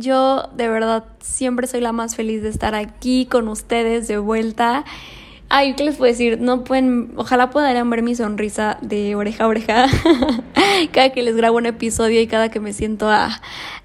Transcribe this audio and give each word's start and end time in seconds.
Yo 0.00 0.48
de 0.56 0.66
verdad 0.68 1.04
siempre 1.20 1.66
soy 1.66 1.82
la 1.82 1.92
más 1.92 2.16
feliz 2.16 2.42
de 2.42 2.48
estar 2.48 2.74
aquí 2.74 3.26
con 3.26 3.48
ustedes 3.48 4.08
de 4.08 4.16
vuelta. 4.16 4.84
Ay, 5.52 5.74
¿qué 5.74 5.82
les 5.82 5.96
puedo 5.96 6.12
decir? 6.12 6.40
No 6.40 6.62
pueden, 6.62 7.12
ojalá 7.16 7.50
puedan 7.50 7.90
ver 7.90 8.02
mi 8.04 8.14
sonrisa 8.14 8.78
de 8.82 9.16
oreja 9.16 9.44
a 9.44 9.48
oreja 9.48 9.86
cada 10.92 11.10
que 11.10 11.24
les 11.24 11.34
grabo 11.34 11.56
un 11.56 11.66
episodio 11.66 12.20
y 12.20 12.28
cada 12.28 12.50
que 12.50 12.60
me 12.60 12.72
siento 12.72 13.08
a, 13.08 13.40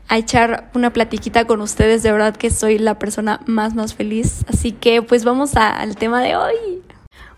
a 0.08 0.18
echar 0.20 0.70
una 0.76 0.94
platiquita 0.94 1.46
con 1.46 1.62
ustedes. 1.62 2.04
De 2.04 2.12
verdad 2.12 2.38
que 2.38 2.52
soy 2.52 2.78
la 2.78 3.00
persona 3.00 3.40
más, 3.48 3.74
más 3.74 3.96
feliz. 3.96 4.46
Así 4.48 4.74
que 4.74 5.02
pues 5.02 5.26
vamos 5.26 5.56
al 5.56 5.98
tema 5.98 6.22
de 6.22 6.36
hoy. 6.36 6.54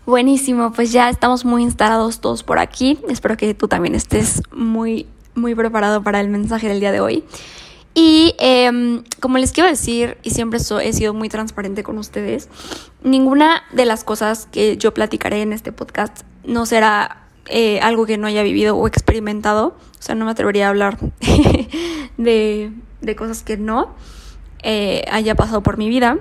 Buenísimo, 0.04 0.72
pues 0.72 0.92
ya 0.92 1.08
estamos 1.08 1.46
muy 1.46 1.62
instalados 1.62 2.20
todos 2.20 2.42
por 2.42 2.58
aquí. 2.58 2.98
Espero 3.08 3.38
que 3.38 3.54
tú 3.54 3.66
también 3.66 3.94
estés 3.94 4.42
muy, 4.52 5.06
muy 5.36 5.54
preparado 5.54 6.02
para 6.02 6.20
el 6.20 6.28
mensaje 6.28 6.68
del 6.68 6.80
día 6.80 6.92
de 6.92 7.00
hoy. 7.00 7.24
Y 8.00 8.36
em, 8.38 9.02
como 9.18 9.38
les 9.38 9.50
quiero 9.50 9.68
decir, 9.68 10.18
y 10.22 10.30
siempre 10.30 10.60
he 10.60 10.92
sido 10.92 11.14
muy 11.14 11.28
transparente 11.28 11.82
con 11.82 11.98
ustedes, 11.98 12.48
ninguna 13.02 13.64
de 13.72 13.86
las 13.86 14.04
cosas 14.04 14.46
que 14.52 14.76
yo 14.76 14.94
platicaré 14.94 15.42
en 15.42 15.52
este 15.52 15.72
podcast 15.72 16.22
no 16.44 16.64
será 16.64 17.26
eh, 17.46 17.80
algo 17.80 18.06
que 18.06 18.16
no 18.16 18.28
haya 18.28 18.44
vivido 18.44 18.76
o 18.76 18.86
experimentado. 18.86 19.76
O 19.98 20.02
sea, 20.02 20.14
no 20.14 20.26
me 20.26 20.30
atrevería 20.30 20.66
a 20.66 20.68
hablar 20.68 20.96
de, 22.18 22.72
cosas 23.16 23.42
que 23.42 23.56
no 23.56 23.96
eh, 24.62 25.04
haya 25.10 25.34
pasado 25.34 25.64
por 25.64 25.76
mi 25.76 25.88
vida. 25.88 26.18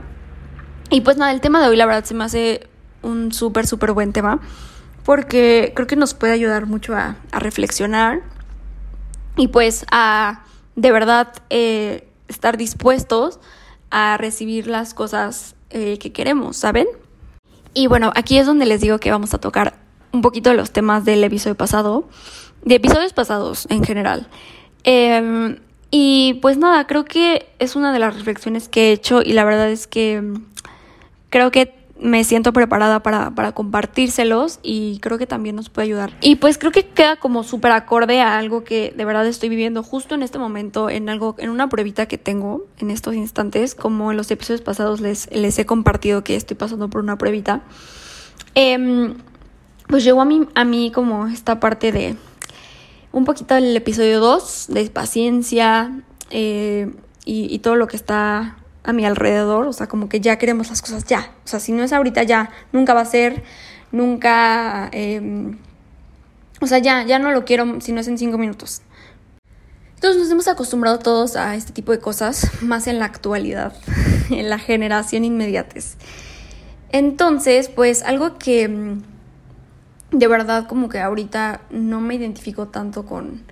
Y 0.89 1.02
pues 1.02 1.17
nada, 1.17 1.31
el 1.31 1.41
tema 1.41 1.62
de 1.62 1.67
hoy 1.67 1.75
la 1.75 1.86
verdad 1.86 2.05
se 2.05 2.16
me 2.16 2.23
hace 2.23 2.67
un 3.03 3.31
súper, 3.31 3.67
súper 3.67 3.91
buen 3.91 4.14
tema 4.14 4.39
porque 5.03 5.73
creo 5.75 5.86
que 5.86 5.95
nos 5.95 6.16
puede 6.16 6.34
ayudar 6.34 6.66
mucho 6.66 6.95
a 6.95 7.17
reflexionar 7.34 8.23
y 9.36 9.50
pues 9.50 9.86
a 9.91 10.41
de 10.78 10.92
verdad 10.92 11.33
eh, 11.50 12.08
estar 12.30 12.56
dispuestos 12.56 13.39
a 13.89 14.16
recibir 14.17 14.67
las 14.67 14.94
cosas 14.94 15.56
eh, 15.72 15.97
que 15.97 16.14
queremos, 16.14 16.56
¿saben? 16.56 16.88
Y 17.73 17.88
bueno, 17.88 18.11
aquí 18.16 18.38
es 18.38 18.45
donde 18.45 18.66
les 18.66 18.80
digo 18.80 19.00
que 19.00 19.11
vamos 19.11 19.34
a 19.34 19.39
tocar 19.39 19.73
un 20.14 20.22
poquito 20.22 20.53
los 20.53 20.72
temas 20.72 21.03
del 21.03 21.23
episodio 21.23 21.56
pasado, 21.56 22.08
de 22.64 22.75
episodios 22.75 23.11
pasados 23.14 23.67
en 23.69 23.84
general. 23.84 24.28
Em, 24.84 25.58
y 25.89 26.36
pues 26.42 26.58
nada, 26.58 26.86
creo 26.86 27.06
que 27.06 27.50
es 27.59 27.75
una 27.75 27.91
de 27.91 28.00
las 28.00 28.16
reflexiones 28.16 28.69
que 28.69 28.89
he 28.89 28.91
hecho 28.91 29.22
y 29.23 29.34
la 29.34 29.45
verdad 29.45 29.69
es 29.69 29.88
que 29.88 30.22
creo 31.30 31.50
que 31.52 31.73
me 32.00 32.23
siento 32.23 32.53
preparada 32.53 33.02
para, 33.02 33.31
para, 33.31 33.53
compartírselos 33.53 34.59
y 34.62 35.00
creo 35.00 35.17
que 35.17 35.28
también 35.28 35.56
nos 35.56 35.70
puede 35.70 35.88
ayudar. 35.88 36.12
Y 36.22 36.36
pues 36.36 36.58
creo 36.58 36.72
que 36.72 36.88
queda 36.88 37.16
como 37.16 37.44
súper 37.44 37.72
acorde 37.72 38.22
a 38.22 38.38
algo 38.38 38.64
que 38.64 38.94
de 38.95 39.06
verdad 39.06 39.26
estoy 39.26 39.50
viviendo 39.50 39.84
justo 39.84 40.16
en 40.16 40.23
este 40.23 40.38
momento, 40.38 40.90
en 40.90 41.09
algo, 41.09 41.36
en 41.40 41.50
una 41.50 41.70
pruebita 41.70 42.06
que 42.08 42.18
tengo 42.18 42.66
en 42.78 42.92
estos 42.92 43.16
instantes, 43.16 43.75
como 43.75 44.12
en 44.12 44.18
los 44.18 44.30
episodios 44.31 44.62
pasados 44.62 45.02
les, 45.02 45.30
les 45.31 45.58
he 45.59 45.66
compartido 45.66 46.23
que 46.23 46.36
estoy 46.36 46.56
pasando 46.56 46.90
por 46.90 47.02
una 47.02 47.18
pruebita. 47.18 47.62
Em, 48.53 49.16
pues 49.88 50.03
llegó 50.03 50.22
a 50.22 50.25
mí, 50.25 50.48
a 50.56 50.64
mí 50.66 50.92
como 50.92 51.28
esta 51.28 51.59
parte 51.59 51.92
de 51.92 52.16
un 53.12 53.25
poquito 53.25 53.56
del 53.56 53.75
episodio 53.75 54.20
2, 54.20 54.68
de 54.70 54.90
paciencia 54.90 56.03
eh, 56.30 56.92
y, 57.25 57.53
y 57.53 57.59
todo 57.59 57.75
lo 57.75 57.88
que 57.88 57.95
está 57.95 58.56
a 58.88 58.94
mi 58.94 59.06
alrededor, 59.06 59.68
o 59.68 59.74
sea, 59.74 59.88
como 59.88 60.08
que 60.08 60.22
ya 60.22 60.38
queremos 60.38 60.70
las 60.70 60.82
cosas 60.82 61.04
ya, 61.04 61.30
o 61.44 61.48
sea, 61.48 61.60
si 61.60 61.74
no 61.74 61.84
es 61.84 61.92
ahorita 61.92 62.24
ya, 62.24 62.52
nunca 62.72 62.94
va 62.94 63.02
a 63.02 63.06
ser, 63.06 63.44
nunca, 63.92 64.90
em, 64.94 65.58
o 66.62 66.68
sea, 66.68 66.80
ya, 66.80 67.03
ya 67.03 67.20
no 67.20 67.31
lo 67.31 67.44
quiero 67.44 67.81
si 67.81 67.92
no 67.92 68.00
es 68.00 68.08
en 68.08 68.18
cinco 68.18 68.38
minutos. 68.38 68.81
Entonces 69.96 70.22
nos 70.22 70.31
hemos 70.31 70.47
acostumbrado 70.47 71.00
todos 71.00 71.36
a 71.36 71.56
este 71.56 71.74
tipo 71.74 71.92
de 71.92 72.00
cosas, 72.00 72.50
más 72.62 72.88
en 72.88 72.97
la 73.00 73.06
actualidad, 73.06 73.76
en 74.30 74.50
la 74.50 74.58
generación 74.58 75.26
inmediates. 75.26 75.97
Entonces, 76.90 77.68
pues 77.68 78.03
algo 78.03 78.38
que 78.38 78.64
em, 78.64 79.02
de 80.12 80.28
verdad 80.30 80.66
como 80.66 80.88
que 80.88 81.00
ahorita 81.00 81.59
no 81.72 82.00
me 82.00 82.16
identifico 82.16 82.70
tanto 82.70 83.06
con, 83.06 83.44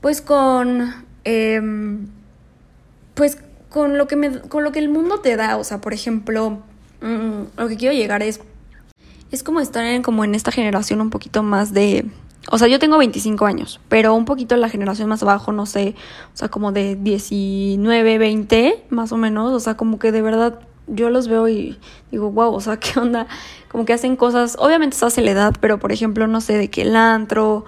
pues 0.00 0.22
con, 0.22 0.94
eh, 1.24 1.60
pues 3.16 3.38
con 3.70 3.96
lo 3.96 4.06
que 4.06 4.16
me, 4.16 4.40
con 4.40 4.64
lo 4.64 4.72
que 4.72 4.80
el 4.80 4.88
mundo 4.88 5.20
te 5.20 5.36
da, 5.36 5.56
o 5.56 5.64
sea, 5.64 5.80
por 5.80 5.94
ejemplo, 5.94 6.58
mm, 7.00 7.42
lo 7.56 7.68
que 7.68 7.76
quiero 7.76 7.94
llegar 7.94 8.22
es 8.22 8.40
es 9.30 9.44
como 9.44 9.60
estar 9.60 9.84
en 9.84 10.02
como 10.02 10.24
en 10.24 10.34
esta 10.34 10.50
generación 10.50 11.00
un 11.00 11.08
poquito 11.08 11.42
más 11.42 11.72
de 11.72 12.04
o 12.50 12.58
sea, 12.58 12.68
yo 12.68 12.78
tengo 12.78 12.96
25 12.98 13.44
años, 13.46 13.80
pero 13.88 14.14
un 14.14 14.24
poquito 14.24 14.56
la 14.56 14.68
generación 14.68 15.08
más 15.08 15.22
abajo, 15.22 15.52
no 15.52 15.66
sé, 15.66 15.94
o 16.34 16.36
sea, 16.36 16.48
como 16.48 16.72
de 16.72 16.96
19, 16.96 18.18
20, 18.18 18.84
más 18.88 19.12
o 19.12 19.16
menos, 19.16 19.52
o 19.52 19.60
sea, 19.60 19.76
como 19.76 19.98
que 19.98 20.10
de 20.10 20.22
verdad 20.22 20.58
yo 20.86 21.10
los 21.10 21.28
veo 21.28 21.48
y 21.48 21.78
digo, 22.10 22.30
wow, 22.32 22.52
o 22.52 22.60
sea, 22.60 22.78
¿qué 22.78 22.98
onda? 22.98 23.26
Como 23.70 23.84
que 23.84 23.92
hacen 23.92 24.16
cosas, 24.16 24.56
obviamente 24.58 24.96
se 24.96 25.04
hace 25.04 25.20
la 25.20 25.32
edad, 25.32 25.54
pero 25.60 25.78
por 25.78 25.92
ejemplo, 25.92 26.26
no 26.26 26.40
sé, 26.40 26.56
de 26.56 26.70
que 26.70 26.82
el 26.82 26.96
antro, 26.96 27.66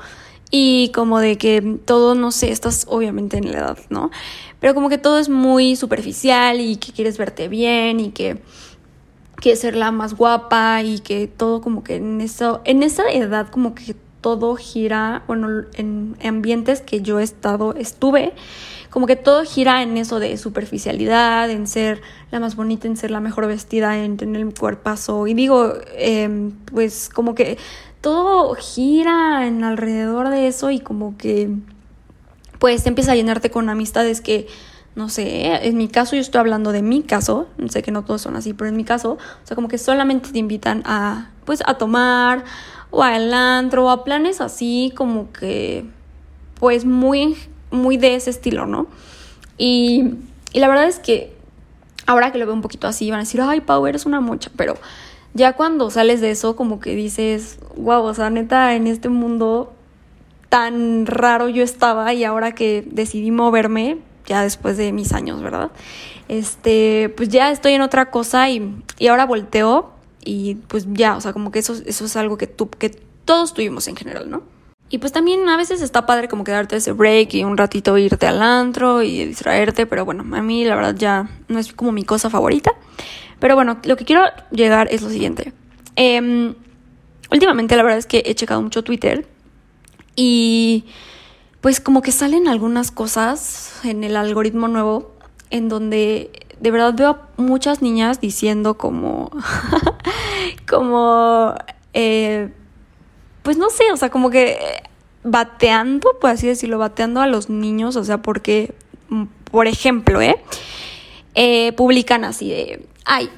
y 0.55 0.91
como 0.95 1.19
de 1.19 1.39
que 1.39 1.79
todo, 1.85 2.15
no 2.15 2.31
sé, 2.31 2.53
estás 2.53 2.85
obviamente 2.87 3.39
en 3.39 3.51
la 3.51 3.59
edad, 3.59 3.79
¿no? 3.89 4.11
Pero 4.61 4.75
como 4.75 4.91
que 4.91 4.99
todo 4.99 5.19
es 5.19 5.31
muy 5.31 5.75
superficial 5.77 6.61
y 6.61 6.77
que 6.77 6.93
quieres 6.93 7.17
verte 7.17 7.49
bien 7.49 7.99
y 7.99 8.11
que 8.11 8.41
quieres 9.37 9.61
ser 9.61 9.75
la 9.75 9.91
más 9.91 10.15
guapa 10.15 10.83
y 10.83 11.01
que 11.01 11.27
todo 11.27 11.63
como 11.63 11.83
que 11.83 11.97
en 11.97 12.21
eso, 12.21 12.61
en 12.65 12.83
esa 12.83 13.11
edad 13.11 13.49
como 13.49 13.75
que 13.75 13.97
todo 14.21 14.55
gira, 14.55 15.25
bueno, 15.27 15.65
en 15.75 16.17
ambientes 16.23 16.83
que 16.83 17.01
yo 17.01 17.19
he 17.19 17.25
estado, 17.25 17.75
estuve, 17.75 18.35
como 18.91 19.07
que 19.07 19.17
todo 19.17 19.45
gira 19.45 19.83
en 19.83 19.97
eso 19.97 20.21
de 20.21 20.37
superficialidad, 20.37 21.51
en 21.51 21.67
ser 21.67 22.03
la 22.31 22.41
más 22.41 22.57
bonita, 22.57 22.87
en 22.87 22.99
ser 22.99 23.11
la 23.11 23.21
mejor 23.21 23.47
vestida, 23.47 24.05
en 24.05 24.19
tener 24.19 24.43
el 24.43 24.55
cuerpazo. 24.55 25.27
Y 25.27 25.33
digo, 25.33 25.73
em, 25.97 26.53
pues 26.67 27.09
como 27.09 27.35
que 27.35 27.57
todo 28.03 28.55
gira 28.57 29.47
en 29.47 29.65
alrededor 29.65 30.29
de 30.29 30.49
eso 30.49 30.71
y 30.71 30.81
como 30.81 31.17
que 31.17 31.49
pues 32.59 32.87
empieza 32.87 33.13
a 33.13 33.15
llenarte 33.15 33.51
con 33.51 33.71
amistades 33.71 34.21
que 34.21 34.49
no 34.95 35.09
sé, 35.09 35.67
en 35.67 35.79
mi 35.79 35.89
caso 35.89 36.17
yo 36.17 36.21
estoy 36.21 36.41
hablando 36.41 36.71
de 36.71 36.83
mi 36.83 37.03
caso, 37.03 37.49
sé 37.71 37.83
que 37.83 37.91
no 37.91 38.05
todos 38.05 38.21
son 38.21 38.37
así, 38.37 38.53
pero 38.53 38.69
en 38.69 38.77
mi 38.77 38.85
caso, 38.85 39.13
o 39.13 39.47
sea, 39.47 39.55
como 39.55 39.69
que 39.69 39.79
solamente 39.79 40.31
te 40.31 40.39
invitan 40.39 40.83
a 40.85 41.31
pues 41.47 41.63
a 41.65 41.75
tomar 41.75 42.45
o 42.91 43.03
al 43.03 43.33
antro 43.33 43.87
o 43.87 43.89
a 43.89 44.05
planes 44.05 44.43
así 44.43 44.93
como 44.95 45.33
que 45.33 45.87
pues 46.61 46.85
muy 46.85 47.37
muy 47.71 47.97
de 47.97 48.17
ese 48.17 48.29
estilo, 48.29 48.67
¿no? 48.67 48.87
Y, 49.57 50.15
y 50.53 50.61
la 50.61 50.69
verdad 50.69 50.89
es 50.89 50.99
que 50.99 51.35
ahora 52.07 52.33
que 52.33 52.39
lo 52.39 52.45
veo 52.45 52.55
un 52.55 52.63
poquito 52.63 52.87
así 52.87 53.11
van 53.11 53.21
a 53.21 53.23
decir, 53.23 53.41
"Ay, 53.41 53.63
Pau, 53.63 53.87
eres 53.87 54.05
una 54.05 54.21
mocha", 54.21 54.51
pero 54.57 54.75
ya 55.35 55.55
cuando 55.55 55.91
sales 55.91 56.21
de 56.21 56.31
eso, 56.31 56.57
como 56.57 56.81
que 56.81 56.95
dices, 56.95 57.59
wow, 57.77 58.03
o 58.03 58.15
sea, 58.15 58.31
neta, 58.31 58.75
en 58.75 58.87
este 58.87 59.09
mundo 59.09 59.73
tan 60.49 61.07
raro 61.07 61.49
yo 61.49 61.63
estaba 61.63 62.13
y 62.13 62.25
ahora 62.25 62.53
que 62.53 62.87
decidí 62.91 63.31
moverme, 63.31 63.99
ya 64.27 64.43
después 64.43 64.77
de 64.77 64.93
mis 64.93 65.13
años, 65.13 65.43
¿verdad? 65.43 65.71
Este, 66.29 67.13
pues 67.17 67.29
ya 67.29 67.51
estoy 67.51 67.73
en 67.73 67.83
otra 67.83 68.11
cosa 68.11 68.51
y, 68.51 68.75
y 68.99 69.07
ahora 69.09 69.27
volteo 69.27 69.93
y 70.25 70.57
pues 70.69 70.87
ya, 70.93 71.17
o 71.17 71.21
sea, 71.21 71.33
como 71.33 71.51
que 71.51 71.59
eso, 71.59 71.75
eso 71.87 72.05
es 72.05 72.17
algo 72.17 72.37
que, 72.37 72.47
tú, 72.47 72.69
que 72.69 72.91
todos 73.25 73.55
tuvimos 73.55 73.89
en 73.89 73.97
general, 73.97 74.31
¿no? 74.31 74.43
Y 74.91 74.99
pues 74.99 75.11
también 75.11 75.49
a 75.49 75.57
veces 75.57 75.81
está 75.81 76.05
padre 76.05 76.29
como 76.29 76.45
quedarte 76.45 76.77
ese 76.77 76.93
break 76.93 77.33
y 77.33 77.45
un 77.45 77.57
ratito 77.57 77.97
irte 77.97 78.27
al 78.27 78.43
antro 78.43 79.03
y 79.03 79.25
distraerte, 79.25 79.87
pero 79.87 80.05
bueno, 80.05 80.23
a 80.37 80.43
mí 80.43 80.67
la 80.67 80.77
verdad 80.77 80.95
ya 80.95 81.31
no 81.49 81.59
es 81.59 81.73
como 81.73 81.93
mi 81.93 82.05
cosa 82.05 82.29
favorita. 82.29 82.73
Pero 83.43 83.57
bueno, 83.57 83.79
lo 83.83 83.97
que 83.97 84.05
quiero 84.05 84.23
llegar 84.53 84.87
es 84.93 85.03
lo 85.03 85.11
siguiente. 85.11 85.53
Em, 85.97 86.55
últimamente 87.29 87.75
la 87.75 87.83
verdad 87.83 87.99
es 87.99 88.07
que 88.07 88.23
he 88.25 88.37
checado 88.37 88.63
mucho 88.63 88.85
Twitter 88.85 89.27
y 90.15 90.85
pues 91.61 91.81
como 91.81 92.03
que 92.03 92.13
salen 92.13 92.47
algunas 92.47 92.93
cosas 92.93 93.81
en 93.83 94.05
el 94.05 94.17
algoritmo 94.17 94.69
nuevo 94.69 95.17
en 95.51 95.69
donde 95.69 96.31
de 96.61 96.71
verdad 96.71 96.95
veo 96.95 97.09
a 97.11 97.29
muchas 97.37 97.83
niñas 97.83 98.21
diciendo 98.21 98.79
como, 98.79 99.33
como, 100.69 101.53
eh, 101.95 102.49
pues 103.43 103.57
no 103.57 103.71
sé, 103.71 103.91
o 103.93 103.97
sea, 103.97 104.09
como 104.11 104.31
que 104.31 104.85
bateando, 105.25 106.17
por 106.21 106.31
así 106.31 106.47
decirlo, 106.47 106.79
bateando 106.79 107.21
a 107.21 107.27
los 107.27 107.51
niños, 107.51 107.97
o 107.97 108.05
sea, 108.05 108.23
porque, 108.23 108.73
por 109.51 109.67
ejemplo, 109.67 110.23
¿eh? 110.23 110.37
eh 111.35 111.73
publican 111.73 112.25
así 112.25 112.51
de, 112.51 112.92
ay, 113.05 113.31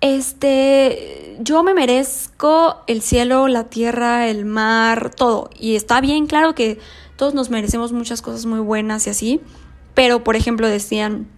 este, 0.00 1.36
yo 1.40 1.62
me 1.62 1.74
merezco 1.74 2.82
el 2.86 3.02
cielo, 3.02 3.48
la 3.48 3.64
tierra, 3.70 4.28
el 4.28 4.44
mar, 4.44 5.14
todo. 5.14 5.50
Y 5.58 5.76
está 5.76 6.00
bien, 6.00 6.26
claro 6.26 6.54
que 6.54 6.78
todos 7.16 7.34
nos 7.34 7.50
merecemos 7.50 7.92
muchas 7.92 8.20
cosas 8.20 8.46
muy 8.46 8.60
buenas 8.60 9.06
y 9.06 9.10
así. 9.10 9.40
Pero, 9.94 10.24
por 10.24 10.34
ejemplo, 10.34 10.66
decían, 10.66 11.28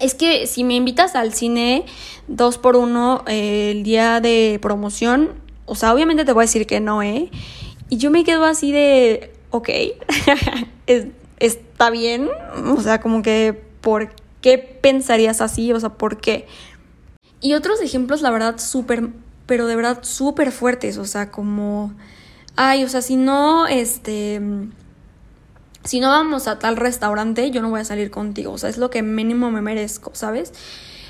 es 0.00 0.14
que 0.14 0.46
si 0.46 0.64
me 0.64 0.74
invitas 0.74 1.14
al 1.14 1.34
cine 1.34 1.84
dos 2.28 2.58
por 2.58 2.76
uno 2.76 3.22
eh, 3.26 3.72
el 3.72 3.82
día 3.82 4.20
de 4.20 4.58
promoción, 4.62 5.30
o 5.66 5.74
sea, 5.74 5.92
obviamente 5.92 6.24
te 6.24 6.32
voy 6.32 6.42
a 6.42 6.46
decir 6.46 6.66
que 6.66 6.80
no, 6.80 7.02
¿eh? 7.02 7.30
Y 7.88 7.98
yo 7.98 8.10
me 8.10 8.24
quedo 8.24 8.44
así 8.44 8.72
de, 8.72 9.32
ok, 9.50 9.68
está 11.38 11.90
bien, 11.90 12.28
o 12.66 12.80
sea, 12.80 13.00
como 13.00 13.22
que, 13.22 13.60
¿por 13.80 14.10
qué 14.40 14.58
pensarías 14.58 15.40
así? 15.40 15.72
O 15.72 15.80
sea, 15.80 15.90
¿por 15.90 16.18
qué? 16.18 16.46
Y 17.40 17.54
otros 17.54 17.80
ejemplos, 17.80 18.22
la 18.22 18.30
verdad, 18.30 18.58
súper, 18.58 19.10
pero 19.46 19.66
de 19.66 19.76
verdad 19.76 19.98
súper 20.02 20.52
fuertes, 20.52 20.98
o 20.98 21.04
sea, 21.04 21.30
como, 21.30 21.92
ay, 22.56 22.84
o 22.84 22.88
sea, 22.88 23.02
si 23.02 23.16
no, 23.16 23.66
este, 23.66 24.40
si 25.84 26.00
no 26.00 26.08
vamos 26.08 26.48
a 26.48 26.58
tal 26.58 26.76
restaurante, 26.76 27.50
yo 27.50 27.62
no 27.62 27.70
voy 27.70 27.80
a 27.80 27.84
salir 27.84 28.10
contigo, 28.10 28.52
o 28.52 28.58
sea, 28.58 28.70
es 28.70 28.78
lo 28.78 28.90
que 28.90 29.02
mínimo 29.02 29.50
me 29.50 29.60
merezco, 29.60 30.10
¿sabes? 30.14 30.52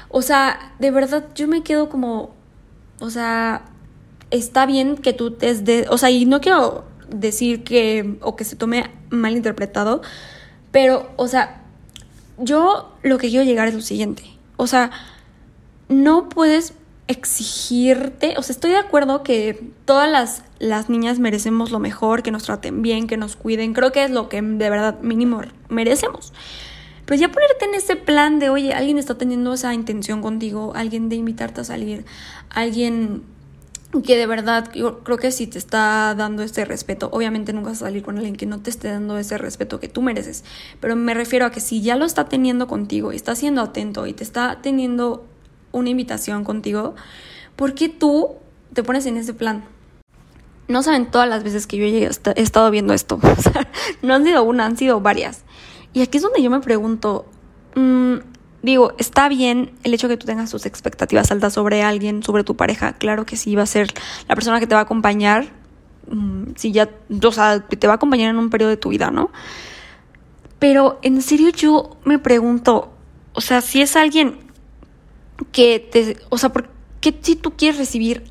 O 0.09 0.23
sea, 0.23 0.75
de 0.79 0.91
verdad, 0.91 1.27
yo 1.35 1.49
me 1.49 1.63
quedo 1.63 1.89
como, 1.89 2.35
o 3.01 3.11
sea, 3.11 3.65
está 4.31 4.67
bien 4.67 4.97
que 4.97 5.13
tú 5.13 5.31
te 5.31 5.55
de, 5.55 5.87
o 5.89 5.99
sea, 5.99 6.11
y 6.11 6.27
no 6.27 6.41
quiero 6.41 6.85
decir 7.09 7.65
que, 7.65 8.19
o 8.21 8.37
que 8.37 8.45
se 8.45 8.57
tome 8.57 8.91
mal 9.11 9.37
interpretado, 9.37 10.03
pero, 10.73 11.11
o 11.17 11.29
sea, 11.29 11.63
yo 12.39 12.93
lo 13.03 13.19
que 13.19 13.29
quiero 13.29 13.45
llegar 13.45 13.69
es 13.69 13.75
lo 13.75 13.81
siguiente, 13.81 14.25
o 14.57 14.67
sea, 14.67 14.91
no 15.89 16.29
puedes 16.29 16.75
exigirte, 17.09 18.35
o 18.37 18.43
sea, 18.43 18.53
estoy 18.53 18.73
de 18.73 18.79
acuerdo 18.79 19.23
que 19.23 19.71
todas 19.85 20.11
las, 20.11 20.43
las 20.59 20.91
niñas 20.91 21.19
merecemos 21.21 21.71
lo 21.71 21.79
mejor, 21.79 22.23
que 22.23 22.33
nos 22.33 22.45
traten 22.45 22.83
bien, 22.83 23.07
que 23.07 23.17
nos 23.17 23.37
cuiden, 23.37 23.75
creo 23.75 23.93
que 23.93 24.05
es 24.05 24.11
lo 24.11 24.29
que 24.29 24.43
de 24.43 24.71
verdad 24.71 25.01
mínimo 25.01 25.43
merecemos. 25.69 26.33
Pero 27.05 27.21
ya 27.21 27.29
ponerte 27.29 27.67
en 27.67 27.75
ese 27.75 27.95
plan 27.95 28.41
de, 28.41 28.51
oye, 28.51 28.75
alguien 28.75 28.99
está 28.99 29.17
teniendo 29.17 29.55
esa 29.55 29.73
intención 29.73 30.21
contigo, 30.21 30.73
alguien 30.75 31.09
de 31.09 31.15
invitarte 31.15 31.61
a 31.61 31.65
salir, 31.65 32.05
alguien 32.51 33.23
que 34.05 34.17
de 34.17 34.27
verdad 34.27 34.71
yo 34.75 35.05
creo 35.05 35.17
que 35.17 35.31
si 35.31 35.47
te 35.47 35.59
está 35.59 36.15
dando 36.17 36.43
este 36.43 36.65
respeto, 36.65 37.09
obviamente 37.13 37.53
nunca 37.53 37.71
vas 37.71 37.83
a 37.83 37.87
salir 37.87 38.03
con 38.03 38.17
alguien 38.17 38.35
que 38.35 38.45
no 38.45 38.61
te 38.61 38.71
esté 38.71 38.89
dando 38.89 39.17
ese 39.17 39.39
respeto 39.39 39.79
que 39.79 39.89
tú 39.89 40.03
mereces, 40.03 40.43
pero 40.81 40.97
me 40.97 41.15
refiero 41.15 41.47
a 41.47 41.51
que 41.51 41.61
si 41.61 41.81
ya 41.81 41.95
lo 41.95 42.05
está 42.05 42.29
teniendo 42.29 42.67
contigo 42.67 43.13
y 43.13 43.17
está 43.17 43.37
siendo 43.37 43.63
atento 43.63 44.07
y 44.09 44.13
te 44.13 44.25
está 44.25 44.59
teniendo 44.61 45.25
una 45.77 45.91
invitación 45.91 46.45
contigo, 46.45 46.95
¿por 47.55 47.75
qué 47.75 47.89
tú 47.89 48.35
te 48.73 48.83
pones 48.83 49.07
en 49.07 49.17
ese 49.17 49.35
plan? 49.35 49.65
No 50.69 50.83
saben 50.83 51.07
todas 51.07 51.29
las 51.29 51.45
veces 51.45 51.67
que 51.67 51.77
yo 51.77 51.85
he 51.85 52.11
estado 52.41 52.71
viendo 52.71 52.93
esto, 52.93 53.21
no 54.03 54.15
han 54.15 54.25
sido 54.25 54.43
una, 54.43 54.67
han 54.67 54.77
sido 54.77 55.01
varias. 55.01 55.45
Y 55.93 56.03
aquí 56.03 56.19
es 56.19 56.23
donde 56.23 56.43
yo 56.43 56.51
me 56.51 56.61
pregunto, 56.61 57.27
mmm, 57.75 58.17
digo, 58.63 58.93
está 58.99 59.29
bien 59.29 59.73
el 59.85 59.95
hecho 59.95 60.09
que 60.09 60.17
tú 60.17 60.27
tengas 60.27 60.51
tus 60.51 60.67
expectativas 60.67 61.31
altas 61.31 61.53
sobre 61.53 61.83
alguien, 61.83 62.23
sobre 62.23 62.45
tu 62.45 62.57
pareja. 62.57 62.95
Claro 62.95 63.25
que 63.25 63.37
sí 63.37 63.55
va 63.55 63.63
a 63.63 63.67
ser 63.67 63.95
la 64.29 64.35
persona 64.35 64.61
que 64.61 64.67
te 64.67 64.75
va 64.75 64.81
a 64.81 64.85
acompañar. 64.85 65.47
Mm, 66.11 66.55
si 66.57 66.73
ya, 66.73 66.91
o 67.23 67.33
sea, 67.33 67.61
te 67.61 67.87
va 67.87 67.95
a 67.95 67.97
acompañar 67.97 68.31
en 68.31 68.39
un 68.39 68.51
periodo 68.51 68.71
de 68.71 68.77
tu 68.77 68.91
vida, 68.91 69.11
¿no? 69.11 69.31
Pero 70.59 70.99
en 71.03 71.23
serio 71.23 71.51
yo 71.51 71.97
me 72.05 72.19
pregunto, 72.19 72.93
o 73.35 73.41
sea, 73.41 73.61
si 73.61 73.83
es 73.83 73.95
alguien 73.97 74.39
que 75.57 75.81
te, 75.81 76.19
o 76.29 76.37
sea, 76.37 76.53
¿por 76.53 76.69
qué 77.01 77.19
si 77.23 77.35
tú 77.35 77.57
quieres 77.57 77.79
recibir 77.79 78.25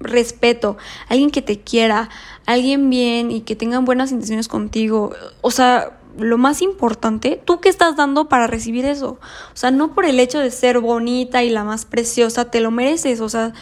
respeto, 0.00 0.78
alguien 1.06 1.30
que 1.30 1.42
te 1.42 1.60
quiera, 1.60 2.08
alguien 2.46 2.88
bien 2.88 3.30
y 3.30 3.42
que 3.42 3.54
tengan 3.54 3.84
buenas 3.84 4.10
intenciones 4.10 4.48
contigo, 4.48 5.12
o 5.42 5.50
sea, 5.50 5.98
lo 6.16 6.38
más 6.38 6.62
importante, 6.62 7.38
tú 7.44 7.60
qué 7.60 7.68
estás 7.68 7.94
dando 7.96 8.30
para 8.30 8.46
recibir 8.46 8.86
eso. 8.86 9.18
O 9.52 9.56
sea, 9.56 9.70
no 9.70 9.92
por 9.94 10.06
el 10.06 10.18
hecho 10.18 10.38
de 10.38 10.50
ser 10.50 10.80
bonita 10.80 11.44
y 11.44 11.50
la 11.50 11.62
más 11.62 11.84
preciosa, 11.84 12.50
te 12.50 12.60
lo 12.60 12.70
mereces. 12.70 13.20
O 13.20 13.28
sea, 13.28 13.52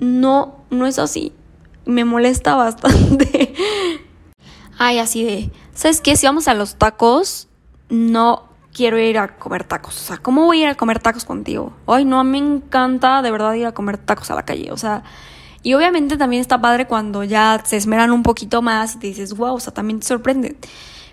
no, 0.00 0.56
no 0.70 0.88
es 0.88 0.98
así. 0.98 1.32
Me 1.84 2.04
molesta 2.04 2.54
bastante. 2.56 3.54
Ay, 4.76 4.98
así 4.98 5.22
de, 5.22 5.52
¿sabes 5.72 6.00
qué? 6.00 6.16
Si 6.16 6.26
vamos 6.26 6.48
a 6.48 6.54
los 6.54 6.74
tacos, 6.74 7.46
no 7.90 8.45
quiero 8.76 8.98
ir 8.98 9.16
a 9.16 9.38
comer 9.38 9.64
tacos. 9.64 9.96
O 9.96 10.04
sea, 10.04 10.18
¿cómo 10.18 10.44
voy 10.44 10.60
a 10.60 10.62
ir 10.64 10.68
a 10.68 10.74
comer 10.74 11.00
tacos 11.00 11.24
contigo? 11.24 11.72
Ay, 11.86 12.04
no, 12.04 12.22
me 12.24 12.36
encanta 12.36 13.22
de 13.22 13.30
verdad 13.30 13.54
ir 13.54 13.64
a 13.64 13.72
comer 13.72 13.96
tacos 13.96 14.30
a 14.30 14.34
la 14.34 14.44
calle. 14.44 14.70
O 14.70 14.76
sea, 14.76 15.02
y 15.62 15.72
obviamente 15.72 16.18
también 16.18 16.42
está 16.42 16.60
padre 16.60 16.86
cuando 16.86 17.24
ya 17.24 17.62
se 17.64 17.78
esmeran 17.78 18.12
un 18.12 18.22
poquito 18.22 18.60
más 18.60 18.96
y 18.96 18.98
te 18.98 19.06
dices, 19.06 19.34
wow, 19.34 19.54
o 19.54 19.60
sea, 19.60 19.72
también 19.72 20.00
te 20.00 20.06
sorprende. 20.06 20.58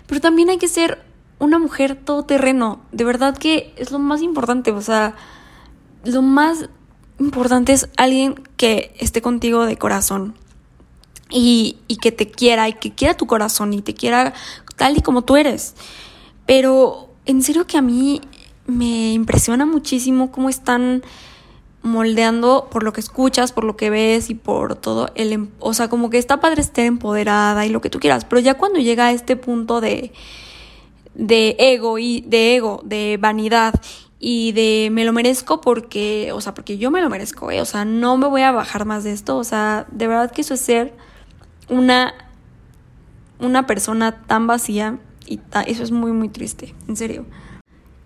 Pero 0.06 0.20
también 0.20 0.50
hay 0.50 0.58
que 0.58 0.68
ser 0.68 1.02
una 1.38 1.58
mujer 1.58 1.96
todoterreno. 1.96 2.82
De 2.92 3.04
verdad 3.04 3.34
que 3.34 3.72
es 3.78 3.90
lo 3.90 3.98
más 3.98 4.20
importante. 4.20 4.70
O 4.70 4.82
sea, 4.82 5.14
lo 6.04 6.20
más 6.20 6.68
importante 7.18 7.72
es 7.72 7.88
alguien 7.96 8.34
que 8.58 8.94
esté 8.98 9.22
contigo 9.22 9.64
de 9.64 9.78
corazón. 9.78 10.34
Y, 11.30 11.78
y 11.88 11.96
que 11.96 12.12
te 12.12 12.30
quiera 12.30 12.68
y 12.68 12.74
que 12.74 12.94
quiera 12.94 13.16
tu 13.16 13.26
corazón 13.26 13.72
y 13.72 13.80
te 13.80 13.94
quiera 13.94 14.34
tal 14.76 14.98
y 14.98 15.00
como 15.00 15.22
tú 15.22 15.36
eres. 15.36 15.74
Pero 16.44 17.13
en 17.26 17.42
serio 17.42 17.66
que 17.66 17.78
a 17.78 17.82
mí 17.82 18.20
me 18.66 19.12
impresiona 19.12 19.66
muchísimo 19.66 20.30
cómo 20.30 20.48
están 20.48 21.02
moldeando 21.82 22.68
por 22.70 22.82
lo 22.82 22.92
que 22.92 23.00
escuchas, 23.00 23.52
por 23.52 23.64
lo 23.64 23.76
que 23.76 23.90
ves 23.90 24.30
y 24.30 24.34
por 24.34 24.74
todo 24.74 25.10
el, 25.14 25.32
em, 25.32 25.48
o 25.60 25.74
sea, 25.74 25.88
como 25.88 26.08
que 26.08 26.18
está 26.18 26.40
padre 26.40 26.62
estar 26.62 26.84
empoderada 26.84 27.66
y 27.66 27.68
lo 27.68 27.82
que 27.82 27.90
tú 27.90 28.00
quieras, 28.00 28.24
pero 28.24 28.40
ya 28.40 28.54
cuando 28.54 28.78
llega 28.78 29.06
a 29.06 29.12
este 29.12 29.36
punto 29.36 29.80
de 29.80 30.12
de 31.14 31.54
ego 31.58 31.98
y 31.98 32.22
de 32.22 32.56
ego, 32.56 32.80
de 32.84 33.18
vanidad 33.20 33.74
y 34.18 34.52
de 34.52 34.88
me 34.90 35.04
lo 35.04 35.12
merezco 35.12 35.60
porque, 35.60 36.32
o 36.32 36.40
sea, 36.40 36.54
porque 36.54 36.78
yo 36.78 36.90
me 36.90 37.00
lo 37.00 37.10
merezco, 37.10 37.50
¿eh? 37.50 37.60
o 37.60 37.64
sea, 37.64 37.84
no 37.84 38.16
me 38.16 38.26
voy 38.26 38.42
a 38.42 38.50
bajar 38.50 38.84
más 38.84 39.04
de 39.04 39.12
esto, 39.12 39.36
o 39.36 39.44
sea, 39.44 39.86
de 39.90 40.08
verdad 40.08 40.32
que 40.32 40.40
eso 40.40 40.54
es 40.54 40.60
ser 40.60 40.94
una 41.68 42.14
una 43.38 43.66
persona 43.66 44.22
tan 44.26 44.46
vacía 44.46 44.98
y 45.26 45.40
eso 45.66 45.82
es 45.82 45.90
muy 45.90 46.12
muy 46.12 46.28
triste, 46.28 46.74
en 46.88 46.96
serio. 46.96 47.24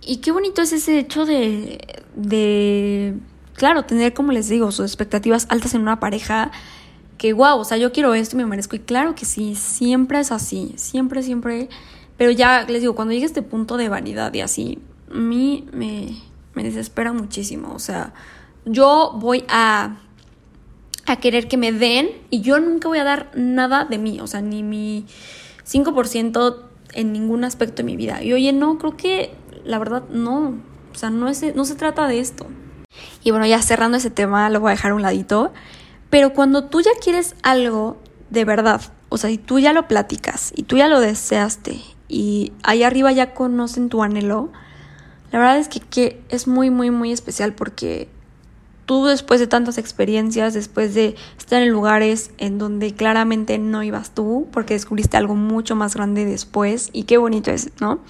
Y 0.00 0.18
qué 0.18 0.32
bonito 0.32 0.62
es 0.62 0.72
ese 0.72 0.98
hecho 0.98 1.26
de 1.26 1.78
de 2.14 3.14
claro, 3.58 3.82
tener, 3.84 4.14
como 4.14 4.32
les 4.32 4.48
digo, 4.48 4.70
sus 4.72 4.86
expectativas 4.86 5.46
altas 5.50 5.74
en 5.74 5.82
una 5.82 6.00
pareja, 6.00 6.50
que 7.18 7.32
wow, 7.32 7.58
o 7.58 7.64
sea, 7.64 7.76
yo 7.76 7.92
quiero 7.92 8.14
esto 8.14 8.36
y 8.36 8.38
me 8.38 8.46
merezco. 8.46 8.76
Y 8.76 8.78
claro 8.78 9.14
que 9.14 9.26
sí, 9.26 9.54
siempre 9.56 10.20
es 10.20 10.32
así, 10.32 10.72
siempre, 10.76 11.22
siempre. 11.22 11.68
Pero 12.16 12.30
ya 12.30 12.64
les 12.66 12.80
digo, 12.80 12.94
cuando 12.94 13.12
llega 13.12 13.26
este 13.26 13.42
punto 13.42 13.76
de 13.76 13.88
vanidad 13.88 14.32
y 14.32 14.40
así, 14.40 14.78
a 15.10 15.14
mí 15.14 15.66
me, 15.72 16.16
me 16.54 16.62
desespera 16.62 17.12
muchísimo. 17.12 17.74
O 17.74 17.80
sea, 17.80 18.14
yo 18.64 19.12
voy 19.16 19.44
a, 19.48 19.96
a 21.06 21.16
querer 21.16 21.48
que 21.48 21.56
me 21.56 21.72
den 21.72 22.08
y 22.30 22.40
yo 22.40 22.60
nunca 22.60 22.88
voy 22.88 22.98
a 22.98 23.04
dar 23.04 23.30
nada 23.34 23.84
de 23.84 23.98
mí, 23.98 24.20
o 24.20 24.28
sea, 24.28 24.40
ni 24.40 24.62
mi 24.62 25.04
5% 25.66 26.67
en 26.98 27.12
ningún 27.12 27.44
aspecto 27.44 27.76
de 27.76 27.84
mi 27.84 27.96
vida. 27.96 28.24
Y 28.24 28.32
oye, 28.32 28.52
no, 28.52 28.76
creo 28.78 28.96
que 28.96 29.32
la 29.64 29.78
verdad 29.78 30.02
no. 30.10 30.58
O 30.92 30.94
sea, 30.94 31.10
no, 31.10 31.28
es, 31.28 31.54
no 31.54 31.64
se 31.64 31.76
trata 31.76 32.08
de 32.08 32.18
esto. 32.18 32.46
Y 33.22 33.30
bueno, 33.30 33.46
ya 33.46 33.62
cerrando 33.62 33.98
ese 33.98 34.10
tema, 34.10 34.50
lo 34.50 34.58
voy 34.58 34.70
a 34.70 34.72
dejar 34.72 34.90
a 34.90 34.94
un 34.94 35.02
ladito. 35.02 35.52
Pero 36.10 36.32
cuando 36.32 36.64
tú 36.64 36.80
ya 36.80 36.90
quieres 37.00 37.36
algo 37.42 37.98
de 38.30 38.44
verdad, 38.44 38.80
o 39.10 39.16
sea, 39.16 39.30
si 39.30 39.38
tú 39.38 39.60
ya 39.60 39.72
lo 39.72 39.86
platicas 39.86 40.52
y 40.56 40.64
tú 40.64 40.76
ya 40.76 40.88
lo 40.88 40.98
deseaste 40.98 41.80
y 42.08 42.52
ahí 42.64 42.82
arriba 42.82 43.12
ya 43.12 43.32
conocen 43.32 43.90
tu 43.90 44.02
anhelo, 44.02 44.50
la 45.30 45.38
verdad 45.38 45.58
es 45.58 45.68
que, 45.68 45.78
que 45.78 46.20
es 46.30 46.48
muy, 46.48 46.70
muy, 46.70 46.90
muy 46.90 47.12
especial 47.12 47.54
porque 47.54 48.08
tú 48.88 49.04
después 49.04 49.38
de 49.38 49.46
tantas 49.46 49.76
experiencias, 49.76 50.54
después 50.54 50.94
de 50.94 51.14
estar 51.36 51.62
en 51.62 51.68
lugares 51.68 52.30
en 52.38 52.56
donde 52.56 52.94
claramente 52.94 53.58
no 53.58 53.82
ibas 53.82 54.14
tú, 54.14 54.48
porque 54.50 54.72
descubriste 54.72 55.18
algo 55.18 55.34
mucho 55.34 55.76
más 55.76 55.94
grande 55.94 56.24
después, 56.24 56.88
y 56.94 57.02
qué 57.04 57.18
bonito 57.18 57.50
es, 57.50 57.70
¿no? 57.80 58.00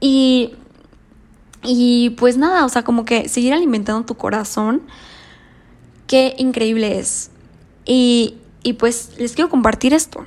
Y 0.00 0.54
y 1.62 2.10
pues 2.10 2.38
nada, 2.38 2.64
o 2.64 2.68
sea, 2.70 2.82
como 2.82 3.04
que 3.04 3.28
seguir 3.28 3.52
alimentando 3.52 4.06
tu 4.06 4.14
corazón, 4.14 4.80
qué 6.06 6.34
increíble 6.38 6.98
es. 6.98 7.30
Y, 7.84 8.36
y 8.62 8.74
pues 8.74 9.12
les 9.18 9.34
quiero 9.34 9.50
compartir 9.50 9.92
esto. 9.92 10.24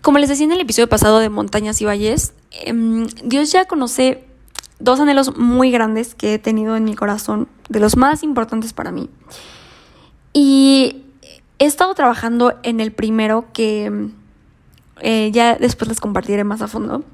Como 0.00 0.18
les 0.18 0.28
decía 0.28 0.44
en 0.44 0.52
el 0.52 0.60
episodio 0.60 0.88
pasado 0.88 1.18
de 1.18 1.28
Montañas 1.28 1.80
y 1.80 1.86
Valles, 1.86 2.34
em, 2.64 3.08
Dios 3.24 3.50
ya 3.50 3.64
conoce 3.64 4.24
dos 4.82 5.00
anhelos 5.00 5.36
muy 5.36 5.70
grandes 5.70 6.14
que 6.14 6.34
he 6.34 6.38
tenido 6.38 6.76
en 6.76 6.84
mi 6.84 6.94
corazón, 6.94 7.48
de 7.68 7.80
los 7.80 7.96
más 7.96 8.22
importantes 8.22 8.72
para 8.72 8.90
mí. 8.90 9.08
Y 10.32 11.04
he 11.58 11.66
estado 11.66 11.94
trabajando 11.94 12.58
en 12.62 12.80
el 12.80 12.92
primero 12.92 13.46
que 13.52 14.10
eh, 15.00 15.30
ya 15.32 15.56
después 15.56 15.88
les 15.88 16.00
compartiré 16.00 16.44
más 16.44 16.62
a 16.62 16.68
fondo 16.68 17.04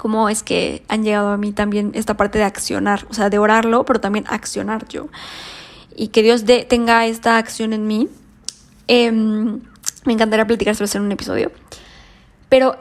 cómo 0.00 0.30
es 0.30 0.42
que 0.42 0.82
han 0.88 1.04
llegado 1.04 1.28
a 1.28 1.36
mí 1.36 1.52
también 1.52 1.92
esta 1.94 2.16
parte 2.16 2.38
de 2.38 2.44
accionar, 2.44 3.06
o 3.10 3.14
sea, 3.14 3.28
de 3.28 3.38
orarlo, 3.38 3.84
pero 3.84 4.00
también 4.00 4.24
accionar 4.28 4.88
yo. 4.88 5.08
Y 5.94 6.08
que 6.08 6.22
Dios 6.22 6.44
tenga 6.68 7.04
esta 7.06 7.36
acción 7.36 7.74
en 7.74 7.86
mí. 7.86 8.08
Em, 8.88 9.60
me 10.06 10.14
encantaría 10.14 10.46
platicárselo 10.46 10.88
en 10.94 11.02
un 11.02 11.12
episodio. 11.12 11.52
Pero 12.48 12.76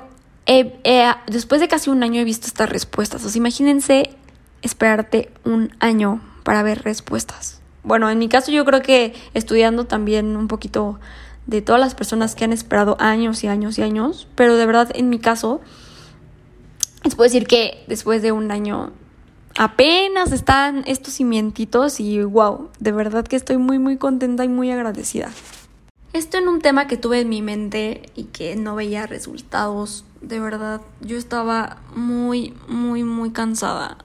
después 1.27 1.61
de 1.61 1.67
casi 1.67 1.89
un 1.89 2.03
año 2.03 2.21
he 2.21 2.23
visto 2.23 2.47
estas 2.47 2.69
respuestas. 2.69 3.23
O 3.25 3.29
sea, 3.29 3.37
imagínense 3.37 4.15
esperarte 4.61 5.31
un 5.45 5.75
año 5.79 6.21
para 6.43 6.63
ver 6.63 6.83
respuestas. 6.83 7.61
Bueno, 7.83 8.09
en 8.09 8.19
mi 8.19 8.27
caso 8.27 8.51
yo 8.51 8.65
creo 8.65 8.81
que 8.81 9.13
estudiando 9.33 9.85
también 9.85 10.35
un 10.35 10.47
poquito 10.47 10.99
de 11.47 11.61
todas 11.61 11.79
las 11.79 11.95
personas 11.95 12.35
que 12.35 12.43
han 12.43 12.53
esperado 12.53 12.97
años 12.99 13.43
y 13.43 13.47
años 13.47 13.77
y 13.77 13.81
años, 13.81 14.27
pero 14.35 14.55
de 14.55 14.65
verdad 14.65 14.91
en 14.93 15.09
mi 15.09 15.19
caso, 15.19 15.61
les 17.03 17.15
puedo 17.15 17.27
decir 17.27 17.47
que 17.47 17.83
después 17.87 18.21
de 18.21 18.31
un 18.31 18.51
año 18.51 18.91
apenas 19.57 20.31
están 20.31 20.83
estos 20.85 21.15
cimientitos 21.15 21.99
y 21.99 22.21
wow, 22.21 22.69
de 22.79 22.91
verdad 22.91 23.25
que 23.25 23.35
estoy 23.35 23.57
muy 23.57 23.79
muy 23.79 23.97
contenta 23.97 24.43
y 24.43 24.47
muy 24.47 24.71
agradecida. 24.71 25.29
Esto 26.13 26.37
en 26.37 26.47
un 26.47 26.59
tema 26.59 26.87
que 26.87 26.97
tuve 26.97 27.21
en 27.21 27.29
mi 27.29 27.41
mente 27.41 28.11
y 28.15 28.25
que 28.25 28.55
no 28.55 28.75
veía 28.75 29.05
resultados, 29.05 30.05
de 30.21 30.39
verdad, 30.39 30.81
yo 31.01 31.17
estaba 31.17 31.81
muy 31.95 32.53
muy 32.67 33.03
muy 33.03 33.31
cansada. 33.31 33.97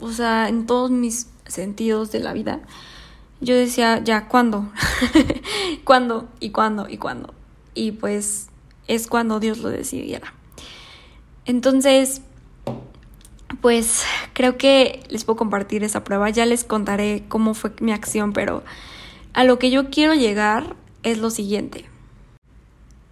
O 0.00 0.10
sea, 0.10 0.48
en 0.48 0.66
todos 0.66 0.90
mis 0.90 1.28
sentidos 1.46 2.12
de 2.12 2.20
la 2.20 2.32
vida 2.32 2.60
yo 3.40 3.54
decía, 3.54 4.02
ya, 4.02 4.26
¿cuándo? 4.26 4.68
¿Cuándo? 5.84 6.28
¿Y 6.40 6.50
cuándo? 6.50 6.88
¿Y 6.88 6.96
cuándo? 6.96 7.34
Y 7.74 7.92
pues 7.92 8.48
es 8.88 9.06
cuando 9.06 9.38
Dios 9.38 9.58
lo 9.58 9.68
decidiera. 9.68 10.34
Entonces, 11.44 12.22
pues 13.60 14.04
creo 14.32 14.58
que 14.58 15.04
les 15.08 15.24
puedo 15.24 15.36
compartir 15.36 15.84
esa 15.84 16.02
prueba. 16.02 16.30
Ya 16.30 16.46
les 16.46 16.64
contaré 16.64 17.24
cómo 17.28 17.54
fue 17.54 17.72
mi 17.80 17.92
acción, 17.92 18.32
pero 18.32 18.64
a 19.34 19.44
lo 19.44 19.58
que 19.58 19.70
yo 19.70 19.88
quiero 19.90 20.14
llegar 20.14 20.74
es 21.10 21.18
lo 21.18 21.30
siguiente. 21.30 21.86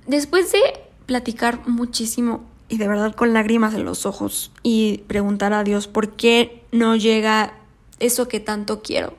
Después 0.07 0.53
de 0.53 0.61
platicar 1.07 1.67
muchísimo 1.69 2.45
y 2.69 2.79
de 2.79 2.88
verdad 2.88 3.15
con 3.15 3.33
lágrimas 3.33 3.75
en 3.75 3.85
los 3.85 4.07
ojos 4.07 4.50
y 4.62 4.99
preguntar 5.07 5.53
a 5.53 5.65
Dios 5.65 5.87
por 5.87 6.11
qué 6.17 6.62
no 6.73 6.97
llega 6.97 7.55
eso 7.99 8.29
que 8.29 8.41
tanto 8.41 8.83
quiero, 8.83 9.15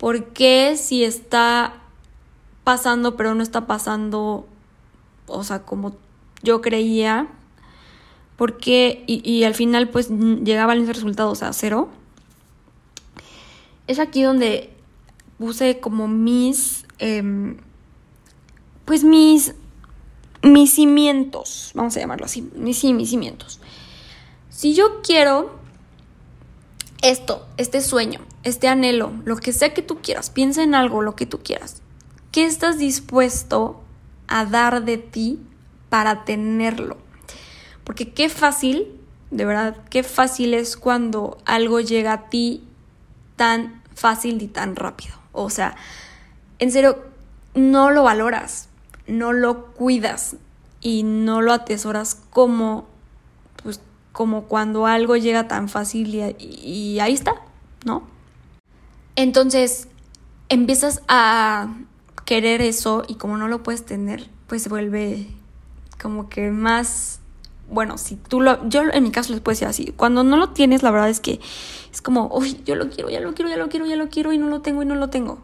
¿Por 0.00 0.28
qué 0.28 0.78
si 0.78 1.04
está 1.04 1.74
pasando 2.64 3.18
pero 3.18 3.34
no 3.34 3.42
está 3.42 3.66
pasando, 3.66 4.48
o 5.26 5.44
sea, 5.44 5.60
como 5.62 5.94
yo 6.42 6.62
creía? 6.62 7.28
¿Por 8.36 8.56
qué? 8.56 9.04
Y, 9.06 9.44
al 9.44 9.54
final 9.54 9.90
pues 9.90 10.08
llegaba 10.08 10.72
el 10.72 10.86
resultado, 10.86 11.30
o 11.30 11.34
sea, 11.34 11.52
cero. 11.52 11.90
Es 13.88 13.98
aquí 13.98 14.22
donde 14.22 14.72
puse 15.38 15.80
como 15.80 16.08
mis, 16.08 16.86
em, 16.98 17.58
pues 18.90 19.04
mis, 19.04 19.54
cimientos, 20.66 21.70
vamos 21.74 21.96
a 21.96 22.00
llamarlo 22.00 22.24
así, 22.24 22.42
mis, 22.56 22.82
mis 22.82 23.10
cimientos. 23.10 23.60
Si 24.48 24.74
yo 24.74 25.00
quiero 25.00 25.60
esto, 27.00 27.46
este 27.56 27.82
sueño, 27.82 28.18
este 28.42 28.66
anhelo, 28.66 29.12
lo 29.24 29.36
que 29.36 29.52
sea 29.52 29.74
que 29.74 29.82
tú 29.82 30.00
quieras, 30.02 30.30
piensa 30.30 30.64
en 30.64 30.74
algo, 30.74 31.02
lo 31.02 31.14
que 31.14 31.24
tú 31.24 31.38
quieras. 31.38 31.82
¿Qué 32.32 32.44
estás 32.44 32.78
dispuesto 32.78 33.80
a 34.26 34.44
dar 34.44 34.84
de 34.84 34.98
ti 34.98 35.38
para 35.88 36.24
tenerlo? 36.24 36.98
Porque 37.84 38.12
qué 38.12 38.28
fácil, 38.28 38.88
de 39.30 39.44
verdad, 39.44 39.76
qué 39.88 40.02
fácil 40.02 40.52
es 40.52 40.76
cuando 40.76 41.38
algo 41.44 41.78
llega 41.78 42.12
a 42.12 42.28
ti 42.28 42.64
tan 43.36 43.84
fácil 43.94 44.42
y 44.42 44.48
tan 44.48 44.74
rápido. 44.74 45.14
O 45.30 45.48
sea, 45.48 45.76
en 46.58 46.72
serio, 46.72 47.04
no 47.54 47.92
lo 47.92 48.02
valoras, 48.02 48.69
no 49.10 49.32
lo 49.32 49.66
cuidas 49.72 50.36
y 50.80 51.02
no 51.02 51.42
lo 51.42 51.52
atesoras 51.52 52.22
como, 52.30 52.86
pues, 53.62 53.80
como 54.12 54.44
cuando 54.44 54.86
algo 54.86 55.16
llega 55.16 55.48
tan 55.48 55.68
fácil 55.68 56.14
y, 56.14 56.36
y 56.38 57.00
ahí 57.00 57.12
está, 57.12 57.34
¿no? 57.84 58.02
Entonces 59.16 59.88
empiezas 60.48 61.02
a 61.08 61.74
querer 62.24 62.62
eso 62.62 63.04
y 63.08 63.16
como 63.16 63.36
no 63.36 63.48
lo 63.48 63.62
puedes 63.62 63.84
tener, 63.84 64.28
pues 64.46 64.62
se 64.62 64.68
vuelve 64.68 65.26
como 66.00 66.28
que 66.28 66.50
más, 66.50 67.20
bueno, 67.70 67.98
si 67.98 68.16
tú 68.16 68.40
lo, 68.40 68.68
yo 68.68 68.82
en 68.82 69.02
mi 69.02 69.10
caso 69.10 69.32
les 69.32 69.40
puedo 69.40 69.54
decir 69.54 69.68
así, 69.68 69.92
cuando 69.96 70.24
no 70.24 70.36
lo 70.36 70.50
tienes, 70.50 70.82
la 70.82 70.90
verdad 70.90 71.10
es 71.10 71.20
que 71.20 71.40
es 71.92 72.02
como, 72.02 72.28
uy, 72.32 72.60
yo 72.64 72.74
lo 72.74 72.88
quiero, 72.90 73.10
ya 73.10 73.20
lo 73.20 73.34
quiero, 73.34 73.50
ya 73.50 73.56
lo 73.56 73.68
quiero, 73.68 73.86
ya 73.86 73.96
lo 73.96 74.08
quiero 74.08 74.32
y 74.32 74.38
no 74.38 74.48
lo 74.48 74.60
tengo 74.60 74.82
y 74.82 74.86
no 74.86 74.94
lo 74.94 75.10
tengo. 75.10 75.40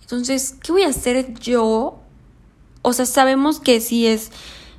Entonces, 0.00 0.56
¿qué 0.62 0.72
voy 0.72 0.82
a 0.82 0.88
hacer 0.88 1.34
yo? 1.38 2.01
O 2.82 2.92
sea, 2.92 3.06
sabemos 3.06 3.60
que 3.60 3.80
si 3.80 4.06
es, 4.06 4.30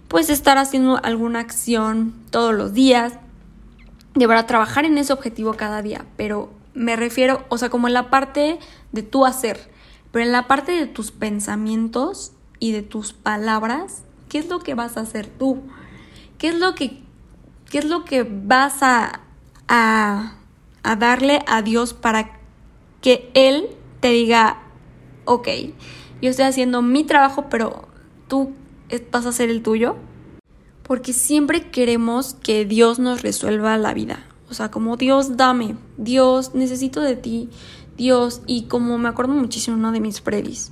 pues, 0.08 0.30
estar 0.30 0.58
haciendo 0.58 1.00
alguna 1.04 1.40
acción 1.40 2.14
todos 2.30 2.54
los 2.54 2.74
días, 2.74 3.14
deberá 4.14 4.46
trabajar 4.46 4.86
en 4.86 4.98
ese 4.98 5.14
objetivo 5.14 5.54
cada 5.54 5.82
día, 5.82 6.06
pero 6.18 6.52
me 6.74 6.96
refiero, 6.96 7.46
o 7.50 7.58
sea, 7.58 7.70
como 7.70 7.88
en 7.88 7.94
la 7.94 8.10
parte 8.10 8.60
de 8.92 9.04
tu 9.04 9.26
hacer, 9.26 9.72
pero 10.12 10.26
en 10.26 10.32
la 10.32 10.48
parte 10.48 10.72
de 10.74 10.86
tus 10.86 11.12
pensamientos 11.12 12.34
y 12.60 12.72
de 12.72 12.82
tus 12.82 13.14
palabras, 13.14 14.04
¿qué 14.30 14.40
es 14.40 14.50
lo 14.50 14.60
que 14.60 14.76
vas 14.76 14.98
a 14.98 15.02
hacer 15.02 15.28
tú? 15.28 15.64
¿Qué 16.38 16.50
es 16.50 16.56
lo 16.56 16.76
que, 16.76 17.02
qué 17.70 17.80
es 17.80 17.86
lo 17.86 18.06
que 18.06 18.24
vas 18.24 18.84
a, 18.84 19.22
a, 19.68 20.36
a 20.84 20.96
darle 20.96 21.44
a 21.48 21.62
Dios 21.62 21.94
para 21.94 22.40
que 23.02 23.32
Él 23.34 23.70
te 24.00 24.10
diga, 24.10 24.62
ok, 25.26 25.48
yo 26.22 26.30
estoy 26.30 26.46
haciendo 26.46 26.82
mi 26.82 27.04
trabajo, 27.04 27.50
pero 27.50 27.88
tú 28.34 28.52
vas 29.12 29.28
a 29.28 29.30
hacer 29.30 29.52
el 29.52 29.62
tuyo? 29.62 29.96
Porque 30.82 31.14
siempre 31.14 31.70
queremos 31.70 32.34
que 32.34 32.66
Dios 32.66 32.98
nos 32.98 33.22
resuelva 33.22 33.78
la 33.78 33.94
vida. 33.94 34.26
O 34.50 34.56
sea, 34.56 34.72
como 34.72 34.98
Dios, 34.98 35.38
dame, 35.38 35.76
Dios, 35.98 36.56
necesito 36.56 37.00
de 37.02 37.16
ti, 37.16 37.52
Dios. 37.96 38.42
Y 38.48 38.64
como 38.64 38.98
me 38.98 39.08
acuerdo 39.08 39.36
muchísimo 39.36 39.78
uno 39.78 39.92
de 39.92 40.00
mis 40.00 40.20
previs, 40.20 40.72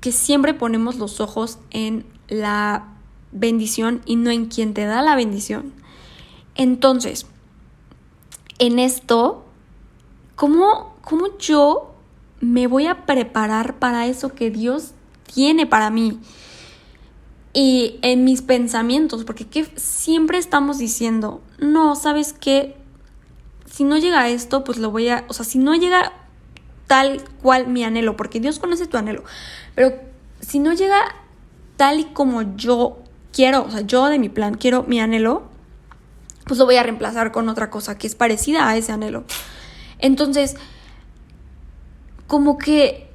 que 0.00 0.10
siempre 0.10 0.54
ponemos 0.54 0.96
los 0.96 1.20
ojos 1.20 1.58
en 1.70 2.04
la 2.26 2.96
bendición 3.30 4.02
y 4.04 4.16
no 4.16 4.32
en 4.32 4.46
quien 4.46 4.74
te 4.74 4.86
da 4.86 5.02
la 5.02 5.14
bendición. 5.14 5.72
Entonces, 6.56 7.26
en 8.58 8.80
esto, 8.80 9.44
¿cómo, 10.34 10.96
cómo 11.02 11.38
yo 11.38 11.94
me 12.40 12.66
voy 12.66 12.88
a 12.88 13.06
preparar 13.06 13.78
para 13.78 14.08
eso 14.08 14.30
que 14.30 14.50
Dios 14.50 14.94
tiene 15.34 15.66
para 15.66 15.90
mí? 15.90 16.20
y 17.54 18.00
en 18.02 18.24
mis 18.24 18.42
pensamientos, 18.42 19.24
porque 19.24 19.46
siempre 19.76 20.38
estamos 20.38 20.78
diciendo, 20.78 21.40
no, 21.58 21.94
¿sabes 21.94 22.32
qué? 22.32 22.76
Si 23.70 23.84
no 23.84 23.96
llega 23.96 24.28
esto, 24.28 24.64
pues 24.64 24.78
lo 24.78 24.90
voy 24.90 25.08
a, 25.08 25.24
o 25.28 25.32
sea, 25.32 25.44
si 25.44 25.58
no 25.58 25.74
llega 25.76 26.12
tal 26.88 27.22
cual 27.40 27.68
mi 27.68 27.84
anhelo, 27.84 28.16
porque 28.16 28.40
Dios 28.40 28.58
conoce 28.58 28.88
tu 28.88 28.96
anhelo, 28.96 29.22
pero 29.76 29.94
si 30.40 30.58
no 30.58 30.72
llega 30.72 31.00
tal 31.76 32.00
y 32.00 32.04
como 32.06 32.56
yo 32.56 32.98
quiero, 33.32 33.64
o 33.64 33.70
sea, 33.70 33.82
yo 33.82 34.06
de 34.06 34.18
mi 34.18 34.28
plan 34.28 34.54
quiero 34.54 34.82
mi 34.82 34.98
anhelo, 34.98 35.44
pues 36.46 36.58
lo 36.58 36.66
voy 36.66 36.76
a 36.76 36.82
reemplazar 36.82 37.30
con 37.30 37.48
otra 37.48 37.70
cosa 37.70 37.96
que 37.96 38.08
es 38.08 38.16
parecida 38.16 38.68
a 38.68 38.76
ese 38.76 38.90
anhelo. 38.90 39.24
Entonces, 40.00 40.56
como 42.26 42.58
que 42.58 43.13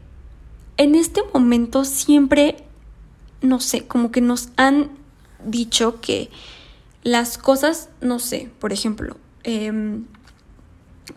en 0.80 0.96
este 0.96 1.22
momento 1.34 1.86
siempre 1.86 2.66
no 3.42 3.60
sé, 3.60 3.88
como 3.88 4.12
que 4.12 4.22
nos 4.22 4.50
han 4.58 4.90
dicho 5.44 6.02
que 6.02 6.30
las 7.04 7.38
cosas, 7.38 7.90
no 8.02 8.20
sé, 8.20 8.50
por 8.60 8.74
ejemplo, 8.74 9.18
em, 9.44 10.06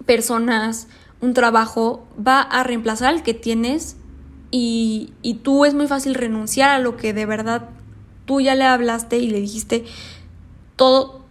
personas, 0.06 0.88
un 1.20 1.34
trabajo, 1.34 2.06
va 2.16 2.40
a 2.40 2.62
reemplazar 2.62 3.08
al 3.08 3.22
que 3.22 3.34
tienes 3.34 3.96
y, 4.50 5.12
y 5.22 5.34
tú 5.34 5.64
es 5.64 5.74
muy 5.74 5.86
fácil 5.86 6.14
renunciar 6.14 6.70
a 6.70 6.78
lo 6.78 6.96
que 6.96 7.12
de 7.12 7.26
verdad 7.26 7.68
tú 8.26 8.40
ya 8.40 8.54
le 8.54 8.64
hablaste 8.64 9.18
y 9.18 9.28
le 9.28 9.40
dijiste 9.40 9.84
todo, 10.76 11.22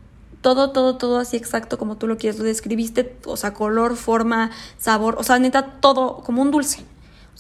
todo, 0.42 0.72
todo, 0.72 0.98
todo 0.98 1.20
así 1.20 1.38
exacto 1.38 1.78
como 1.78 1.98
tú 1.98 2.08
lo 2.08 2.18
quieres, 2.18 2.40
lo 2.40 2.46
describiste, 2.46 3.18
o 3.26 3.38
sea, 3.38 3.54
color, 3.54 3.96
forma, 3.96 4.52
sabor, 4.78 5.16
o 5.18 5.24
sea, 5.24 5.40
neta, 5.40 5.80
todo 5.80 6.18
como 6.24 6.42
un 6.42 6.52
dulce. 6.52 6.84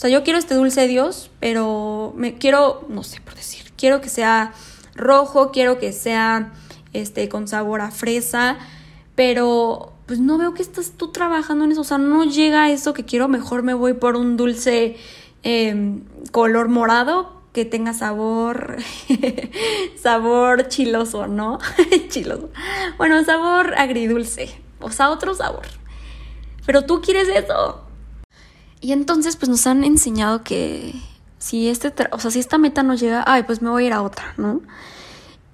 O 0.02 0.08
sea, 0.08 0.10
yo 0.10 0.24
quiero 0.24 0.40
este 0.40 0.56
dulce 0.56 0.88
Dios, 0.88 1.30
pero 1.40 2.12
me 2.16 2.34
quiero, 2.34 2.88
no 2.90 3.04
sé 3.04 3.22
por 3.22 3.36
decir, 3.36 3.72
quiero 3.78 4.02
que 4.02 4.10
sea 4.10 4.52
rojo, 4.96 5.52
quiero 5.52 5.78
que 5.78 5.94
sea 5.94 6.54
este 6.92 7.30
con 7.30 7.48
sabor 7.48 7.82
a 7.82 7.92
fresa, 7.92 8.58
pero 9.14 9.94
pues 10.08 10.18
no 10.18 10.40
veo 10.40 10.56
que 10.56 10.64
estás 10.64 10.94
tú 10.98 11.12
trabajando 11.12 11.66
en 11.66 11.74
eso, 11.74 11.82
o 11.82 11.84
sea, 11.84 12.00
no 12.00 12.24
llega 12.24 12.64
a 12.64 12.72
eso 12.72 12.96
que 12.96 13.06
quiero, 13.06 13.28
mejor 13.28 13.62
me 13.62 13.76
voy 13.76 13.94
por 13.94 14.16
un 14.16 14.38
dulce 14.38 14.98
em, 15.44 16.02
color 16.32 16.68
morado 16.68 17.40
que 17.54 17.66
tenga 17.66 17.94
sabor, 17.94 18.78
sabor 20.02 20.68
chiloso, 20.68 21.28
¿no? 21.28 21.60
chiloso. 22.10 22.50
Bueno, 22.98 23.24
sabor 23.24 23.76
agridulce, 23.78 24.50
o 24.80 24.90
sea, 24.90 25.12
otro 25.12 25.36
sabor. 25.36 25.68
Pero 26.66 26.86
tú 26.86 27.02
quieres 27.02 27.28
eso. 27.28 27.91
Y 28.82 28.92
entonces 28.92 29.36
pues 29.36 29.48
nos 29.48 29.68
han 29.68 29.84
enseñado 29.84 30.44
que 30.44 30.96
si 31.38 31.70
este, 31.70 31.94
o 32.12 32.20
sea, 32.20 32.32
si 32.32 32.40
esta 32.40 32.58
meta 32.58 32.84
no 32.84 32.96
llega, 32.96 33.24
ay, 33.26 33.44
pues 33.44 33.62
me 33.62 33.70
voy 33.70 33.84
a 33.84 33.88
ir 33.88 33.94
a 33.94 34.02
otra, 34.02 34.34
¿no? 34.38 34.62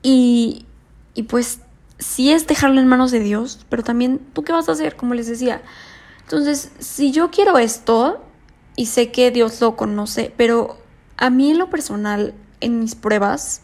Y, 0.02 0.66
y 1.14 1.24
pues 1.24 1.60
sí 2.00 2.32
es 2.32 2.48
dejarlo 2.48 2.80
en 2.80 2.88
manos 2.88 3.12
de 3.12 3.20
Dios, 3.20 3.66
pero 3.70 3.84
también 3.84 4.20
tú 4.34 4.44
qué 4.44 4.54
vas 4.54 4.70
a 4.70 4.72
hacer, 4.72 4.96
como 4.96 5.14
les 5.14 5.28
decía. 5.28 5.62
Entonces, 6.22 6.72
si 6.80 7.12
yo 7.12 7.32
quiero 7.32 7.58
esto 7.58 8.24
y 8.76 8.88
sé 8.88 9.12
que 9.12 9.32
Dios 9.32 9.60
lo 9.62 9.76
conoce, 9.76 10.34
pero 10.38 10.78
a 11.18 11.30
mí 11.30 11.52
en 11.52 11.58
lo 11.58 11.70
personal, 11.70 12.34
en 12.62 12.80
mis 12.80 12.96
pruebas, 12.96 13.62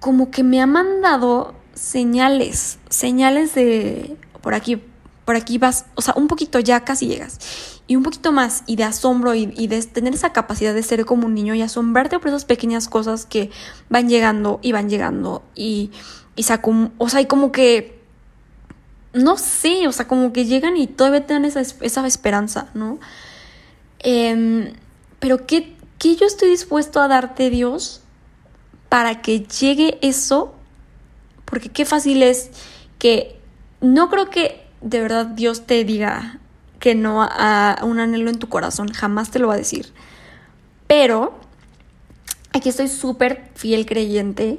como 0.00 0.30
que 0.30 0.42
me 0.42 0.60
ha 0.60 0.66
mandado 0.66 1.54
señales, 1.74 2.78
señales 2.88 3.54
de 3.54 4.16
por 4.40 4.54
aquí, 4.54 4.82
por 5.30 5.36
aquí 5.36 5.58
vas, 5.58 5.84
o 5.94 6.02
sea, 6.02 6.12
un 6.16 6.26
poquito 6.26 6.58
ya 6.58 6.80
casi 6.80 7.06
llegas. 7.06 7.38
Y 7.86 7.94
un 7.94 8.02
poquito 8.02 8.32
más, 8.32 8.64
y 8.66 8.74
de 8.74 8.82
asombro, 8.82 9.32
y, 9.36 9.46
de 9.46 9.80
tener 9.84 10.12
esa 10.12 10.32
capacidad 10.32 10.74
de 10.74 10.82
ser 10.82 11.04
como 11.04 11.28
un 11.28 11.34
niño 11.34 11.54
y 11.54 11.62
asombrarte 11.62 12.18
por 12.18 12.30
esas 12.30 12.44
pequeñas 12.44 12.88
cosas 12.88 13.26
que 13.26 13.52
van 13.88 14.08
llegando 14.08 14.58
y 14.60 14.72
van 14.72 14.90
llegando. 14.90 15.44
Y, 15.54 15.92
y 16.34 16.42
o 16.98 17.08
sea, 17.08 17.20
y 17.20 17.26
como 17.26 17.52
que, 17.52 18.02
no 19.12 19.36
sé, 19.36 19.86
o 19.86 19.92
sea, 19.92 20.08
como 20.08 20.32
que 20.32 20.46
llegan 20.46 20.76
y 20.76 20.88
todavía 20.88 21.24
tienen 21.24 21.44
esa, 21.44 21.60
esa 21.60 22.04
esperanza, 22.08 22.66
¿no? 22.74 22.98
Em, 24.00 24.72
pero 25.20 25.46
¿qué, 25.46 25.76
¿qué 26.00 26.16
yo 26.16 26.26
estoy 26.26 26.50
dispuesto 26.50 27.00
a 27.00 27.06
darte, 27.06 27.50
Dios, 27.50 28.00
para 28.88 29.22
que 29.22 29.46
llegue 29.46 29.96
eso? 30.02 30.56
Porque 31.44 31.68
qué 31.68 31.84
fácil 31.84 32.24
es 32.24 32.50
que 32.98 33.38
no 33.80 34.10
creo 34.10 34.28
que 34.28 34.59
de 34.80 35.00
verdad 35.00 35.26
Dios 35.26 35.66
te 35.66 35.84
diga 35.84 36.38
que 36.78 36.94
no 36.94 37.22
a 37.22 37.78
un 37.82 38.00
anhelo 38.00 38.30
en 38.30 38.38
tu 38.38 38.48
corazón, 38.48 38.88
jamás 38.88 39.30
te 39.30 39.38
lo 39.38 39.48
va 39.48 39.54
a 39.54 39.58
decir. 39.58 39.92
Pero 40.86 41.38
aquí 42.52 42.68
estoy 42.68 42.88
súper 42.88 43.50
fiel 43.54 43.86
creyente 43.86 44.58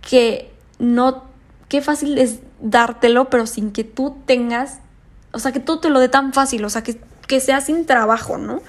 que 0.00 0.50
no, 0.78 1.24
qué 1.68 1.82
fácil 1.82 2.18
es 2.18 2.40
dártelo, 2.60 3.30
pero 3.30 3.46
sin 3.46 3.70
que 3.70 3.84
tú 3.84 4.16
tengas, 4.26 4.78
o 5.32 5.38
sea, 5.38 5.52
que 5.52 5.60
todo 5.60 5.80
te 5.80 5.90
lo 5.90 6.00
dé 6.00 6.08
tan 6.08 6.32
fácil, 6.32 6.64
o 6.64 6.70
sea, 6.70 6.82
que, 6.82 7.00
que 7.26 7.40
sea 7.40 7.60
sin 7.60 7.86
trabajo, 7.86 8.38
¿no? 8.38 8.62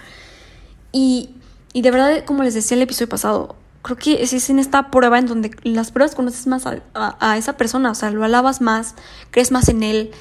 Y, 0.91 1.35
y 1.73 1.81
de 1.81 1.91
verdad, 1.91 2.25
como 2.25 2.43
les 2.43 2.53
decía 2.53 2.75
el 2.75 2.83
episodio 2.83 3.09
pasado, 3.09 3.55
creo 3.81 3.97
que 3.97 4.21
es, 4.21 4.49
en 4.49 4.59
esta 4.59 4.91
prueba 4.91 5.17
en 5.17 5.25
donde 5.25 5.51
las 5.63 5.91
pruebas 5.91 6.15
conoces 6.15 6.47
más 6.47 6.65
a, 6.67 6.81
a, 6.93 7.37
esa 7.37 7.57
persona, 7.57 7.91
o 7.91 7.95
sea, 7.95 8.11
lo 8.11 8.23
alabas 8.23 8.61
más, 8.61 8.95
crees 9.31 9.51
más 9.51 9.69
en 9.69 9.83
él 9.83 10.11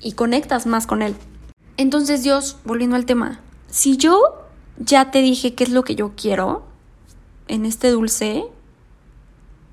y 0.00 0.12
conectas 0.12 0.66
más 0.66 0.86
con 0.86 1.02
él. 1.02 1.14
Entonces 1.76 2.22
Dios, 2.22 2.56
volviendo 2.64 2.96
al 2.96 3.06
tema, 3.06 3.40
si 3.68 3.96
yo 3.96 4.20
ya 4.78 5.10
te 5.10 5.20
dije 5.20 5.54
qué 5.54 5.64
es 5.64 5.70
lo 5.70 5.84
que 5.84 5.94
yo 5.94 6.12
quiero 6.16 6.64
en 7.46 7.64
este 7.64 7.90
dulce, 7.90 8.44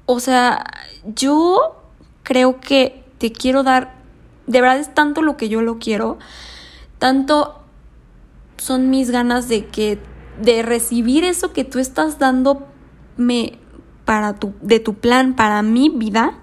o 0.06 0.20
sea, 0.20 0.66
yo 1.04 1.82
creo 2.24 2.60
que 2.60 3.04
te 3.18 3.32
quiero 3.32 3.64
dar, 3.64 3.96
de 4.48 4.62
verdad 4.62 4.80
es 4.80 4.94
tanto 4.94 5.22
lo 5.22 5.38
que 5.38 5.50
yo 5.50 5.62
lo 5.62 5.80
quiero, 5.80 6.18
tanto 7.00 7.60
son 8.58 8.90
mis 8.90 9.12
ganas 9.12 9.48
de 9.48 9.68
que 9.68 10.00
de 10.42 10.64
recibir 10.64 11.24
eso 11.24 11.54
que 11.54 11.64
tú 11.64 11.80
estás 11.80 12.20
dándome 12.20 13.60
para 14.06 14.36
tu 14.36 14.54
de 14.62 14.80
tu 14.80 14.96
plan 14.96 15.36
para 15.36 15.62
mi 15.62 15.90
vida. 15.90 16.38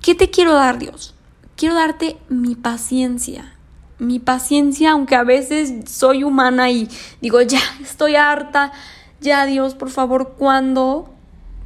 ¿Qué 0.00 0.14
te 0.14 0.30
quiero 0.30 0.54
dar, 0.54 0.78
Dios? 0.78 1.13
Quiero 1.56 1.74
darte 1.74 2.16
mi 2.28 2.54
paciencia. 2.54 3.54
Mi 3.98 4.18
paciencia, 4.18 4.92
aunque 4.92 5.14
a 5.14 5.22
veces 5.22 5.88
soy 5.88 6.24
humana 6.24 6.70
y 6.70 6.88
digo, 7.20 7.40
ya, 7.42 7.60
estoy 7.82 8.16
harta, 8.16 8.72
ya 9.20 9.46
Dios, 9.46 9.74
por 9.74 9.90
favor, 9.90 10.34
¿cuándo? 10.36 11.12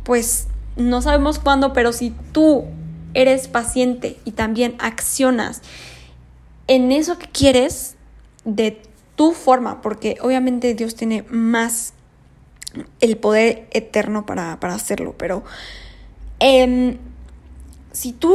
Pues 0.04 0.49
no 0.76 1.02
sabemos 1.02 1.38
cuándo, 1.38 1.73
pero 1.73 1.92
si 1.92 2.14
tú 2.33 2.64
eres 3.14 3.49
paciente 3.49 4.18
y 4.25 4.33
también 4.33 4.76
accionas 4.78 5.62
en 6.66 6.92
eso 6.92 7.18
que 7.18 7.26
quieres 7.26 7.97
de 8.45 8.80
tu 9.16 9.33
forma, 9.33 9.83
porque 9.83 10.16
obviamente 10.21 10.75
Dios 10.75 10.95
tiene 10.95 11.25
más 11.30 11.95
el 13.00 13.16
poder 13.16 13.66
eterno 13.73 14.26
para, 14.26 14.52
hacerlo, 14.52 15.15
pero 15.19 15.43
em, 16.39 16.99
si 17.93 18.13
tú, 18.13 18.35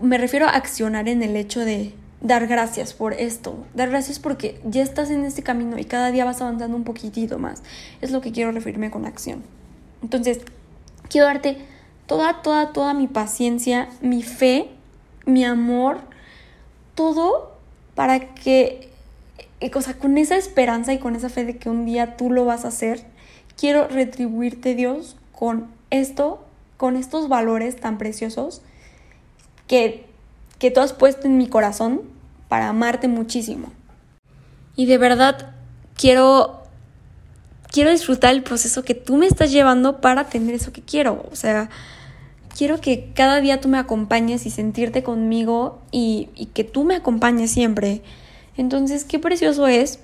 me 0.00 0.18
refiero 0.18 0.46
a 0.46 0.50
accionar 0.50 1.08
en 1.08 1.22
el 1.22 1.36
hecho 1.36 1.60
de 1.60 1.92
dar 2.20 2.46
gracias 2.46 2.94
por 2.94 3.12
esto, 3.12 3.64
dar 3.74 3.90
gracias 3.90 4.18
porque 4.18 4.60
ya 4.64 4.82
estás 4.82 5.10
en 5.10 5.24
este 5.24 5.42
camino 5.42 5.78
y 5.78 5.84
cada 5.84 6.10
día 6.10 6.24
vas 6.24 6.40
avanzando 6.40 6.76
un 6.76 6.84
poquitito 6.84 7.38
más, 7.38 7.62
es 8.00 8.10
lo 8.10 8.20
que 8.20 8.32
quiero 8.32 8.52
referirme 8.52 8.90
con 8.90 9.04
acción. 9.04 9.42
Entonces, 10.02 10.40
quiero 11.08 11.26
darte 11.26 11.58
toda, 12.06 12.42
toda, 12.42 12.72
toda 12.72 12.94
mi 12.94 13.06
paciencia, 13.06 13.88
mi 14.00 14.22
fe, 14.22 14.70
mi 15.26 15.44
amor, 15.44 16.00
todo 16.94 17.54
para 17.94 18.34
que 18.34 18.90
o 19.74 19.80
sea, 19.80 19.94
con 19.94 20.18
esa 20.18 20.36
esperanza 20.36 20.92
y 20.92 20.98
con 20.98 21.16
esa 21.16 21.28
fe 21.28 21.44
de 21.44 21.56
que 21.56 21.70
un 21.70 21.86
día 21.86 22.16
tú 22.16 22.30
lo 22.30 22.44
vas 22.44 22.64
a 22.64 22.68
hacer, 22.68 23.04
quiero 23.56 23.88
retribuirte, 23.88 24.74
Dios, 24.74 25.16
con 25.32 25.68
esto, 25.90 26.44
con 26.76 26.96
estos 26.96 27.28
valores 27.28 27.76
tan 27.76 27.96
preciosos 27.96 28.62
que, 29.66 30.06
que 30.58 30.70
tú 30.70 30.80
has 30.80 30.92
puesto 30.92 31.26
en 31.26 31.38
mi 31.38 31.48
corazón 31.48 32.02
para 32.48 32.68
amarte 32.68 33.08
muchísimo. 33.08 33.72
Y 34.76 34.86
de 34.86 34.98
verdad 34.98 35.54
quiero 35.96 36.64
quiero 37.74 37.90
disfrutar 37.90 38.32
el 38.32 38.44
proceso 38.44 38.84
que 38.84 38.94
tú 38.94 39.16
me 39.16 39.26
estás 39.26 39.50
llevando 39.50 40.00
para 40.00 40.28
tener 40.28 40.54
eso 40.54 40.72
que 40.72 40.80
quiero. 40.80 41.26
O 41.32 41.34
sea, 41.34 41.70
quiero 42.56 42.80
que 42.80 43.10
cada 43.14 43.40
día 43.40 43.60
tú 43.60 43.68
me 43.68 43.78
acompañes 43.78 44.46
y 44.46 44.50
sentirte 44.50 45.02
conmigo 45.02 45.82
y, 45.90 46.28
y 46.36 46.46
que 46.46 46.62
tú 46.62 46.84
me 46.84 46.94
acompañes 46.94 47.50
siempre. 47.50 48.02
Entonces, 48.56 49.04
qué 49.04 49.18
precioso 49.18 49.66
es 49.66 49.98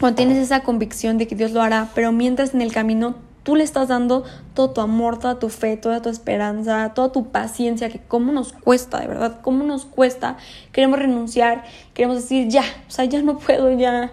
cuando 0.00 0.16
tienes 0.16 0.38
esa 0.38 0.60
convicción 0.60 1.18
de 1.18 1.28
que 1.28 1.36
Dios 1.36 1.50
lo 1.50 1.60
hará, 1.60 1.90
pero 1.94 2.10
mientras 2.10 2.54
en 2.54 2.62
el 2.62 2.72
camino 2.72 3.16
tú 3.42 3.56
le 3.56 3.64
estás 3.64 3.88
dando 3.88 4.24
todo 4.54 4.70
tu 4.70 4.80
amor, 4.80 5.18
toda 5.18 5.38
tu 5.38 5.48
fe, 5.48 5.76
toda 5.76 6.00
tu 6.02 6.08
esperanza, 6.08 6.92
toda 6.94 7.10
tu 7.12 7.28
paciencia, 7.28 7.88
que 7.88 8.00
cómo 8.00 8.32
nos 8.32 8.52
cuesta, 8.52 9.00
de 9.00 9.08
verdad, 9.08 9.40
cómo 9.42 9.64
nos 9.64 9.84
cuesta. 9.84 10.36
Queremos 10.72 10.98
renunciar, 10.98 11.64
queremos 11.94 12.16
decir, 12.16 12.48
ya, 12.48 12.64
o 12.88 12.90
sea, 12.90 13.04
ya 13.04 13.22
no 13.22 13.38
puedo, 13.38 13.72
ya. 13.72 14.12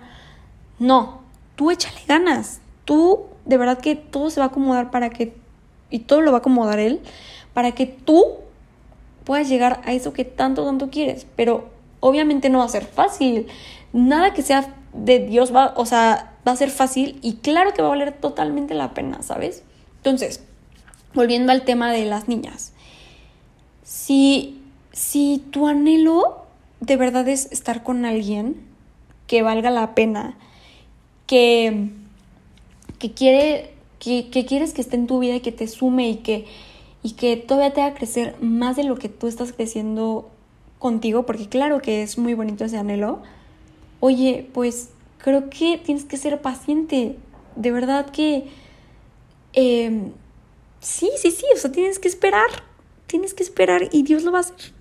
No, 0.79 1.21
tú 1.55 1.71
échale 1.71 1.99
ganas. 2.07 2.61
Tú, 2.85 3.27
de 3.45 3.57
verdad 3.57 3.79
que 3.79 3.95
todo 3.95 4.29
se 4.29 4.39
va 4.39 4.45
a 4.45 4.49
acomodar 4.49 4.89
para 4.91 5.09
que, 5.09 5.35
y 5.89 5.99
todo 5.99 6.21
lo 6.21 6.31
va 6.31 6.37
a 6.37 6.39
acomodar 6.39 6.79
Él, 6.79 7.01
para 7.53 7.73
que 7.73 7.85
tú 7.85 8.25
puedas 9.25 9.47
llegar 9.47 9.81
a 9.85 9.93
eso 9.93 10.13
que 10.13 10.25
tanto, 10.25 10.65
tanto 10.65 10.89
quieres. 10.89 11.27
Pero 11.35 11.69
obviamente 11.99 12.49
no 12.49 12.59
va 12.59 12.65
a 12.65 12.69
ser 12.69 12.85
fácil. 12.85 13.47
Nada 13.93 14.33
que 14.33 14.41
sea 14.41 14.73
de 14.93 15.19
Dios 15.19 15.53
va, 15.53 15.73
o 15.75 15.85
sea, 15.85 16.33
va 16.47 16.51
a 16.51 16.55
ser 16.55 16.69
fácil 16.69 17.19
y 17.21 17.35
claro 17.37 17.73
que 17.73 17.81
va 17.81 17.89
a 17.89 17.91
valer 17.91 18.13
totalmente 18.13 18.73
la 18.73 18.93
pena, 18.93 19.21
¿sabes? 19.21 19.63
Entonces, 19.97 20.43
volviendo 21.13 21.51
al 21.51 21.63
tema 21.63 21.91
de 21.91 22.05
las 22.05 22.27
niñas. 22.27 22.73
Si, 23.83 24.61
si 24.91 25.43
tu 25.51 25.67
anhelo 25.67 26.45
de 26.79 26.95
verdad 26.95 27.27
es 27.27 27.51
estar 27.51 27.83
con 27.83 28.05
alguien 28.05 28.55
que 29.27 29.41
valga 29.41 29.69
la 29.69 29.93
pena, 29.95 30.37
que, 31.27 31.89
que 32.97 33.11
quiere, 33.13 33.73
que, 33.99 34.29
que 34.29 34.45
quieres 34.45 34.73
que 34.73 34.81
esté 34.81 34.95
en 34.95 35.07
tu 35.07 35.19
vida 35.19 35.35
y 35.35 35.39
que 35.41 35.51
te 35.51 35.67
sume 35.67 36.09
y 36.09 36.15
que, 36.17 36.45
y 37.03 37.11
que 37.11 37.37
todavía 37.37 37.73
te 37.73 37.81
haga 37.81 37.95
crecer 37.95 38.35
más 38.41 38.75
de 38.75 38.83
lo 38.83 38.97
que 38.97 39.09
tú 39.09 39.27
estás 39.27 39.53
creciendo 39.53 40.29
contigo, 40.79 41.25
porque 41.25 41.49
claro 41.49 41.81
que 41.81 42.01
es 42.01 42.17
muy 42.17 42.33
bonito 42.33 42.63
ese 42.63 42.77
anhelo, 42.77 43.21
oye, 43.99 44.49
pues 44.53 44.89
creo 45.17 45.49
que 45.49 45.77
tienes 45.77 46.05
que 46.05 46.17
ser 46.17 46.41
paciente. 46.41 47.17
De 47.55 47.71
verdad 47.71 48.09
que... 48.09 48.47
Em, 49.53 50.11
sí, 50.79 51.09
sí, 51.17 51.31
sí, 51.31 51.45
o 51.53 51.57
sea, 51.57 51.71
tienes 51.71 51.99
que 51.99 52.07
esperar. 52.07 52.49
Tienes 53.07 53.33
que 53.33 53.43
esperar 53.43 53.89
y 53.91 54.03
Dios 54.03 54.23
lo 54.23 54.31
va 54.31 54.39
a 54.39 54.41
hacer. 54.41 54.73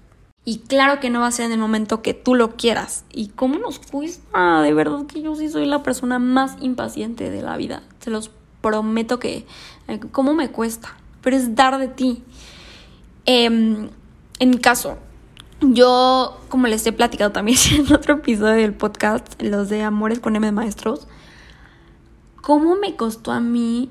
Y 0.45 0.61
claro 0.61 1.01
que 1.01 1.11
no 1.11 1.21
va 1.21 1.27
a 1.27 1.33
ser 1.33 1.47
en 1.47 1.53
el 1.53 1.59
momento 1.59 2.01
que 2.01 2.15
tú 2.15 2.35
lo 2.35 2.57
quieras. 2.57 3.05
¿Y 3.13 3.29
cómo 3.29 3.59
nos 3.59 3.79
cuesta? 3.79 4.63
De 4.63 4.73
verdad 4.73 5.07
que 5.07 5.21
yo 5.21 5.35
sí 5.35 5.49
soy 5.49 5.67
la 5.67 5.83
persona 5.83 6.19
más 6.19 6.57
impaciente 6.61 7.31
de 7.31 7.43
la 7.43 7.57
vida. 7.57 7.83
Se 8.01 8.11
los 8.11 8.31
prometo 8.63 9.19
que... 9.19 9.47
Eh, 9.89 10.01
¿Cómo 10.11 10.33
me 10.35 10.51
cuesta? 10.51 10.97
Pero 11.23 11.37
es 11.37 11.55
dar 11.55 11.79
de 11.79 11.89
ti. 11.89 12.23
Em, 13.27 13.91
en 14.39 14.51
mi 14.51 14.59
caso, 14.59 14.97
yo, 15.61 16.39
como 16.49 16.67
les 16.67 16.87
he 16.87 16.93
platicado 16.93 17.33
también 17.33 17.59
en 17.73 17.93
otro 17.93 18.15
episodio 18.15 18.55
del 18.55 18.75
podcast, 18.75 19.41
los 19.41 19.69
de 19.69 19.83
Amores 19.83 20.21
con 20.21 20.37
M 20.37 20.51
Maestros, 20.53 21.07
¿cómo 22.41 22.77
me 22.77 22.97
costó 22.97 23.33
a 23.33 23.41
mí, 23.41 23.91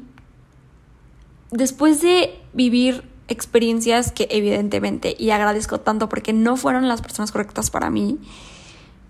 después 1.52 2.02
de 2.02 2.40
vivir 2.54 3.04
experiencias 3.28 4.12
que 4.12 4.28
evidentemente, 4.32 5.16
y 5.18 5.32
agradezco 5.32 5.80
tanto 5.80 6.08
porque 6.08 6.34
no 6.34 6.56
fueron 6.56 6.88
las 6.88 7.02
personas 7.02 7.32
correctas 7.32 7.70
para 7.70 7.90
mí, 7.90 8.18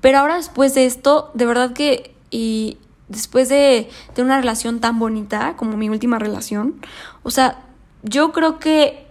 pero 0.02 0.20
ahora 0.20 0.38
después 0.38 0.74
de 0.74 0.86
esto, 0.86 1.32
de 1.34 1.46
verdad 1.46 1.74
que, 1.74 2.16
y 2.32 2.78
después 3.08 3.50
de, 3.50 3.90
de 4.16 4.22
una 4.22 4.38
relación 4.38 4.80
tan 4.80 5.00
bonita 5.00 5.56
como 5.56 5.78
mi 5.78 5.90
última 5.90 6.18
relación, 6.18 6.82
o 7.24 7.30
sea, 7.30 7.64
yo 8.04 8.32
creo 8.32 8.60
que 8.60 9.06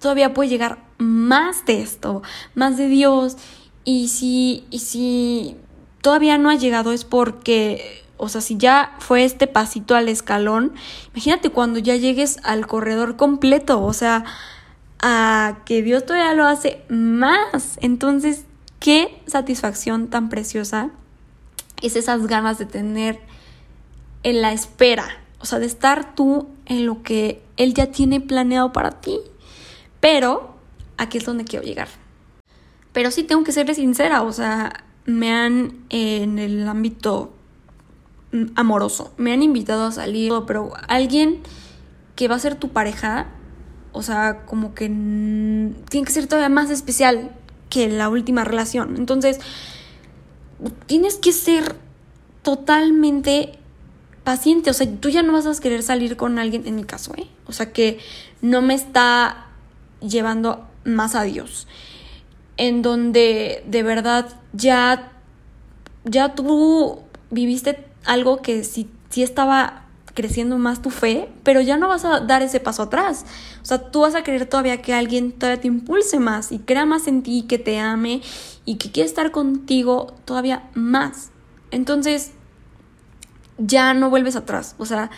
todavía 0.00 0.34
puede 0.34 0.48
llegar 0.48 0.85
más 0.98 1.64
de 1.66 1.82
esto, 1.82 2.22
más 2.54 2.76
de 2.76 2.88
Dios. 2.88 3.36
Y 3.84 4.08
si, 4.08 4.64
y 4.70 4.80
si 4.80 5.56
todavía 6.00 6.38
no 6.38 6.50
ha 6.50 6.56
llegado 6.56 6.92
es 6.92 7.04
porque, 7.04 8.02
o 8.16 8.28
sea, 8.28 8.40
si 8.40 8.56
ya 8.56 8.96
fue 8.98 9.24
este 9.24 9.46
pasito 9.46 9.94
al 9.94 10.08
escalón, 10.08 10.72
imagínate 11.12 11.50
cuando 11.50 11.78
ya 11.78 11.96
llegues 11.96 12.38
al 12.42 12.66
corredor 12.66 13.16
completo, 13.16 13.82
o 13.82 13.92
sea, 13.92 14.24
a 15.00 15.58
que 15.64 15.82
Dios 15.82 16.04
todavía 16.06 16.34
lo 16.34 16.46
hace 16.46 16.82
más. 16.88 17.78
Entonces, 17.80 18.44
qué 18.80 19.20
satisfacción 19.26 20.08
tan 20.08 20.28
preciosa 20.28 20.90
es 21.82 21.96
esas 21.96 22.26
ganas 22.26 22.58
de 22.58 22.66
tener 22.66 23.20
en 24.22 24.42
la 24.42 24.52
espera, 24.52 25.06
o 25.38 25.46
sea, 25.46 25.58
de 25.58 25.66
estar 25.66 26.14
tú 26.14 26.48
en 26.64 26.86
lo 26.86 27.02
que 27.02 27.42
Él 27.56 27.74
ya 27.74 27.86
tiene 27.92 28.20
planeado 28.20 28.72
para 28.72 29.00
ti. 29.00 29.20
Pero 30.00 30.55
aquí 30.96 31.18
es 31.18 31.24
donde 31.24 31.44
quiero 31.44 31.64
llegar. 31.64 31.88
Pero 32.92 33.10
sí 33.10 33.24
tengo 33.24 33.44
que 33.44 33.52
serle 33.52 33.74
sincera, 33.74 34.22
o 34.22 34.32
sea, 34.32 34.84
me 35.04 35.32
han 35.32 35.84
en 35.90 36.38
el 36.38 36.66
ámbito 36.68 37.34
amoroso, 38.54 39.12
me 39.16 39.32
han 39.32 39.42
invitado 39.42 39.86
a 39.86 39.92
salir, 39.92 40.32
pero 40.46 40.72
alguien 40.88 41.40
que 42.16 42.28
va 42.28 42.36
a 42.36 42.38
ser 42.38 42.56
tu 42.56 42.70
pareja, 42.70 43.26
o 43.92 44.02
sea, 44.02 44.44
como 44.46 44.74
que 44.74 44.86
tiene 44.86 46.06
que 46.06 46.12
ser 46.12 46.26
todavía 46.26 46.48
más 46.48 46.70
especial 46.70 47.30
que 47.70 47.88
la 47.88 48.08
última 48.08 48.44
relación. 48.44 48.96
Entonces, 48.96 49.40
tienes 50.86 51.16
que 51.16 51.32
ser 51.32 51.76
totalmente 52.42 53.58
paciente, 54.24 54.70
o 54.70 54.72
sea, 54.72 54.90
tú 55.00 55.08
ya 55.08 55.22
no 55.22 55.32
vas 55.32 55.46
a 55.46 55.60
querer 55.60 55.82
salir 55.82 56.16
con 56.16 56.38
alguien, 56.38 56.66
en 56.66 56.76
mi 56.76 56.84
caso, 56.84 57.12
¿eh? 57.16 57.28
O 57.46 57.52
sea, 57.52 57.72
que 57.72 57.98
no 58.42 58.60
me 58.60 58.74
está 58.74 59.46
llevando 60.00 60.66
más 60.86 61.14
a 61.14 61.22
Dios, 61.22 61.66
en 62.56 62.82
donde 62.82 63.62
de 63.66 63.82
verdad 63.82 64.28
ya, 64.52 65.12
ya 66.04 66.34
tú 66.34 67.00
viviste 67.30 67.84
algo 68.04 68.40
que 68.40 68.64
sí, 68.64 68.88
sí 69.10 69.22
estaba 69.22 69.82
creciendo 70.14 70.56
más 70.56 70.80
tu 70.80 70.88
fe, 70.88 71.28
pero 71.42 71.60
ya 71.60 71.76
no 71.76 71.88
vas 71.88 72.06
a 72.06 72.20
dar 72.20 72.40
ese 72.42 72.58
paso 72.58 72.84
atrás. 72.84 73.26
O 73.62 73.66
sea, 73.66 73.90
tú 73.90 74.00
vas 74.00 74.14
a 74.14 74.22
querer 74.22 74.46
todavía 74.46 74.80
que 74.80 74.94
alguien 74.94 75.32
todavía 75.32 75.60
te 75.60 75.68
impulse 75.68 76.18
más 76.18 76.52
y 76.52 76.58
crea 76.58 76.86
más 76.86 77.06
en 77.06 77.22
ti, 77.22 77.44
que 77.46 77.58
te 77.58 77.78
ame 77.78 78.22
y 78.64 78.76
que 78.76 78.90
quiere 78.90 79.06
estar 79.06 79.30
contigo 79.30 80.14
todavía 80.24 80.70
más. 80.74 81.30
Entonces, 81.70 82.32
ya 83.58 83.92
no 83.92 84.08
vuelves 84.08 84.36
atrás. 84.36 84.74
O 84.78 84.86
sea, 84.86 85.10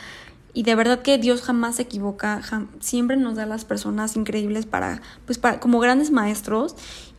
y 0.55 0.63
de 0.63 0.75
verdad 0.75 1.03
que 1.03 1.19
Dios 1.19 1.43
jamás 1.43 1.77
se 1.77 1.83
equivoca, 1.83 2.43
siempre 2.81 3.17
nos 3.17 3.37
da 3.37 3.47
las 3.47 3.65
personas 3.65 4.17
increíbles 4.17 4.67
para, 4.67 5.03
pues 5.27 5.39
para, 5.39 5.61
como 5.61 5.79
grandes 5.79 6.11
maestros, 6.11 6.75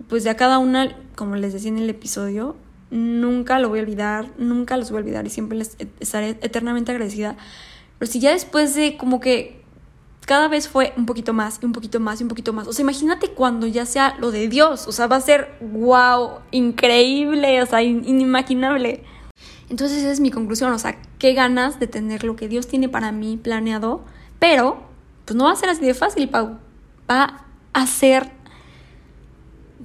pues 0.08 0.24
de 0.24 0.32
a 0.32 0.36
cada 0.36 0.58
una, 0.58 0.96
como 1.16 1.36
les 1.36 1.54
decía 1.54 1.70
en 1.70 1.78
el 1.78 1.90
episodio, 1.90 2.58
nunca 2.92 3.60
lo 3.60 3.70
voy 3.70 3.80
a 3.80 3.82
olvidar, 3.84 4.30
nunca 4.38 4.78
los 4.78 4.90
voy 4.90 4.98
a 4.98 5.02
olvidar 5.02 5.26
y 5.26 5.30
siempre 5.30 5.58
les 5.58 5.78
estaré 6.00 6.30
eternamente 6.42 6.92
agradecida. 6.92 7.38
Pero 7.98 8.12
si 8.12 8.20
ya 8.20 8.32
después 8.32 8.76
de 8.76 8.98
como 8.98 9.20
que 9.20 9.60
cada 10.26 10.48
vez 10.48 10.68
fue 10.68 10.94
un 10.96 11.08
poquito 11.08 11.34
más, 11.34 11.60
un 11.64 11.72
poquito 11.72 12.00
más, 12.00 12.22
un 12.22 12.28
poquito 12.28 12.54
más. 12.54 12.68
O 12.68 12.74
sea, 12.74 12.84
imagínate 12.84 13.30
cuando 13.30 13.66
ya 13.66 13.88
sea 13.88 14.16
lo 14.20 14.30
de 14.30 14.48
Dios. 14.48 14.88
O 14.88 14.92
sea, 14.92 15.08
va 15.08 15.16
a 15.16 15.22
ser 15.22 15.58
wow, 15.60 16.42
increíble, 16.52 17.62
o 17.64 17.66
sea, 17.66 17.82
inimaginable. 17.82 19.04
Entonces 19.70 20.00
esa 20.00 20.12
es 20.12 20.20
mi 20.20 20.32
conclusión, 20.32 20.72
o 20.74 20.80
sea, 20.80 20.98
qué 21.20 21.34
ganas 21.34 21.80
de 21.80 21.88
tener 21.88 22.24
lo 22.24 22.36
que 22.36 22.48
Dios 22.48 22.68
tiene 22.68 22.90
para 22.90 23.12
mí 23.12 23.38
planeado, 23.38 24.02
pero 24.40 24.84
pues 25.26 25.38
no 25.38 25.46
va 25.46 25.52
a 25.52 25.56
ser 25.56 25.70
así 25.70 25.86
de 25.86 25.94
fácil, 25.94 26.28
Pau. 26.30 26.58
Va 27.10 27.46
a 27.74 27.86
ser, 27.86 28.32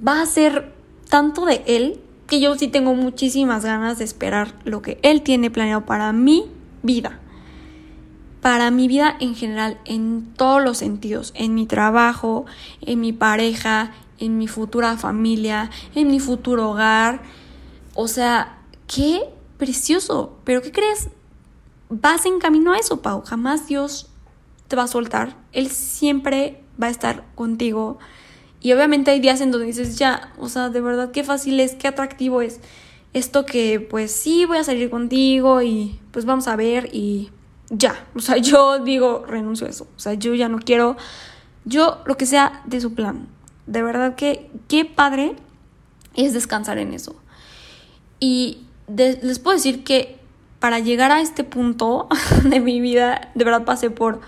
va 0.05 0.21
a 0.21 0.25
ser 0.25 0.73
tanto 1.09 1.45
de 1.45 1.63
Él 1.67 1.99
que 2.27 2.39
yo 2.39 2.55
sí 2.55 2.67
tengo 2.67 2.95
muchísimas 2.95 3.63
ganas 3.63 3.99
de 3.99 4.05
esperar 4.05 4.55
lo 4.63 4.81
que 4.81 4.97
Él 5.03 5.21
tiene 5.21 5.51
planeado 5.51 5.85
para 5.85 6.11
mi 6.13 6.45
vida. 6.81 7.19
Para 8.41 8.71
mi 8.71 8.87
vida 8.87 9.15
en 9.19 9.35
general, 9.35 9.79
en 9.85 10.33
todos 10.35 10.63
los 10.63 10.77
sentidos, 10.79 11.31
en 11.35 11.53
mi 11.53 11.67
trabajo, 11.67 12.45
en 12.81 12.99
mi 12.99 13.13
pareja, 13.13 13.91
en 14.17 14.37
mi 14.37 14.47
futura 14.47 14.97
familia, 14.97 15.69
en 15.93 16.07
mi 16.07 16.19
futuro 16.19 16.71
hogar. 16.71 17.21
O 17.93 18.07
sea, 18.07 18.57
qué 18.87 19.21
precioso. 19.57 20.37
Pero 20.43 20.61
¿qué 20.61 20.71
crees? 20.71 21.09
Vas 21.89 22.25
en 22.25 22.39
camino 22.39 22.73
a 22.73 22.77
eso, 22.77 23.01
Pau. 23.01 23.21
Jamás 23.21 23.67
Dios 23.67 24.09
te 24.67 24.75
va 24.75 24.83
a 24.83 24.87
soltar. 24.87 25.37
Él 25.51 25.69
siempre 25.69 26.63
va 26.81 26.87
a 26.87 26.91
estar 26.91 27.25
contigo. 27.35 27.99
Y 28.61 28.73
obviamente 28.73 29.11
hay 29.11 29.19
días 29.19 29.41
en 29.41 29.51
donde 29.51 29.67
dices, 29.67 29.97
ya, 29.97 30.33
o 30.39 30.49
sea, 30.49 30.69
de 30.69 30.81
verdad, 30.81 31.11
qué 31.11 31.23
fácil 31.23 31.59
es, 31.59 31.75
qué 31.75 31.87
atractivo 31.87 32.41
es 32.41 32.61
esto 33.13 33.45
que, 33.45 33.79
pues 33.79 34.11
sí, 34.11 34.43
voy 34.45 34.57
a 34.57 34.63
salir 34.63 34.89
contigo 34.89 35.61
y 35.61 35.99
pues 36.11 36.25
vamos 36.25 36.49
a 36.49 36.57
ver 36.57 36.89
y 36.91 37.29
ya. 37.69 38.07
O 38.13 38.19
sea, 38.19 38.37
yo 38.37 38.79
digo, 38.79 39.23
renuncio 39.25 39.67
a 39.67 39.69
eso. 39.69 39.87
O 39.95 39.99
sea, 39.99 40.15
yo 40.15 40.33
ya 40.35 40.49
no 40.49 40.59
quiero, 40.59 40.97
yo 41.63 42.01
lo 42.05 42.17
que 42.17 42.25
sea 42.25 42.61
de 42.65 42.81
su 42.81 42.93
plan. 42.93 43.27
De 43.67 43.81
verdad 43.81 44.15
que 44.15 44.51
qué 44.67 44.83
padre 44.83 45.35
es 46.13 46.33
descansar 46.33 46.77
en 46.77 46.93
eso. 46.93 47.15
Y 48.19 48.64
les 48.87 49.39
puedo 49.39 49.55
decir 49.55 49.83
que 49.83 50.17
para 50.59 50.79
llegar 50.79 51.11
a 51.11 51.21
este 51.21 51.43
punto 51.43 52.07
de 52.43 52.59
mi 52.59 52.81
vida, 52.81 53.31
de 53.35 53.45
verdad 53.45 53.65
pasé 53.65 53.89
por 53.89 54.21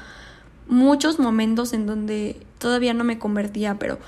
muchos 0.67 1.19
momentos 1.19 1.73
en 1.73 1.85
donde 1.85 2.39
todavía 2.59 2.93
no 2.93 3.03
me 3.03 3.19
convertía, 3.19 3.79
pero 3.79 3.99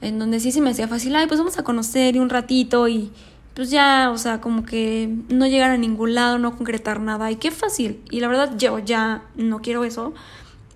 en 0.00 0.18
donde 0.18 0.40
sí 0.40 0.52
se 0.52 0.60
me 0.60 0.70
hacía 0.70 0.88
fácil, 0.88 1.14
ay, 1.16 1.26
pues 1.26 1.38
vamos 1.38 1.58
a 1.58 1.64
conocer 1.64 2.16
y 2.16 2.18
un 2.18 2.30
ratito 2.30 2.88
y 2.88 3.12
pues 3.54 3.70
ya, 3.70 4.10
o 4.12 4.18
sea, 4.18 4.40
como 4.40 4.64
que 4.64 5.14
no 5.28 5.46
llegar 5.46 5.70
a 5.70 5.76
ningún 5.76 6.14
lado, 6.14 6.38
no 6.38 6.56
concretar 6.56 7.00
nada 7.00 7.30
y 7.30 7.36
qué 7.36 7.50
fácil. 7.50 8.00
Y 8.10 8.20
la 8.20 8.28
verdad 8.28 8.56
yo 8.56 8.78
ya 8.78 9.24
no 9.34 9.60
quiero 9.60 9.84
eso. 9.84 10.14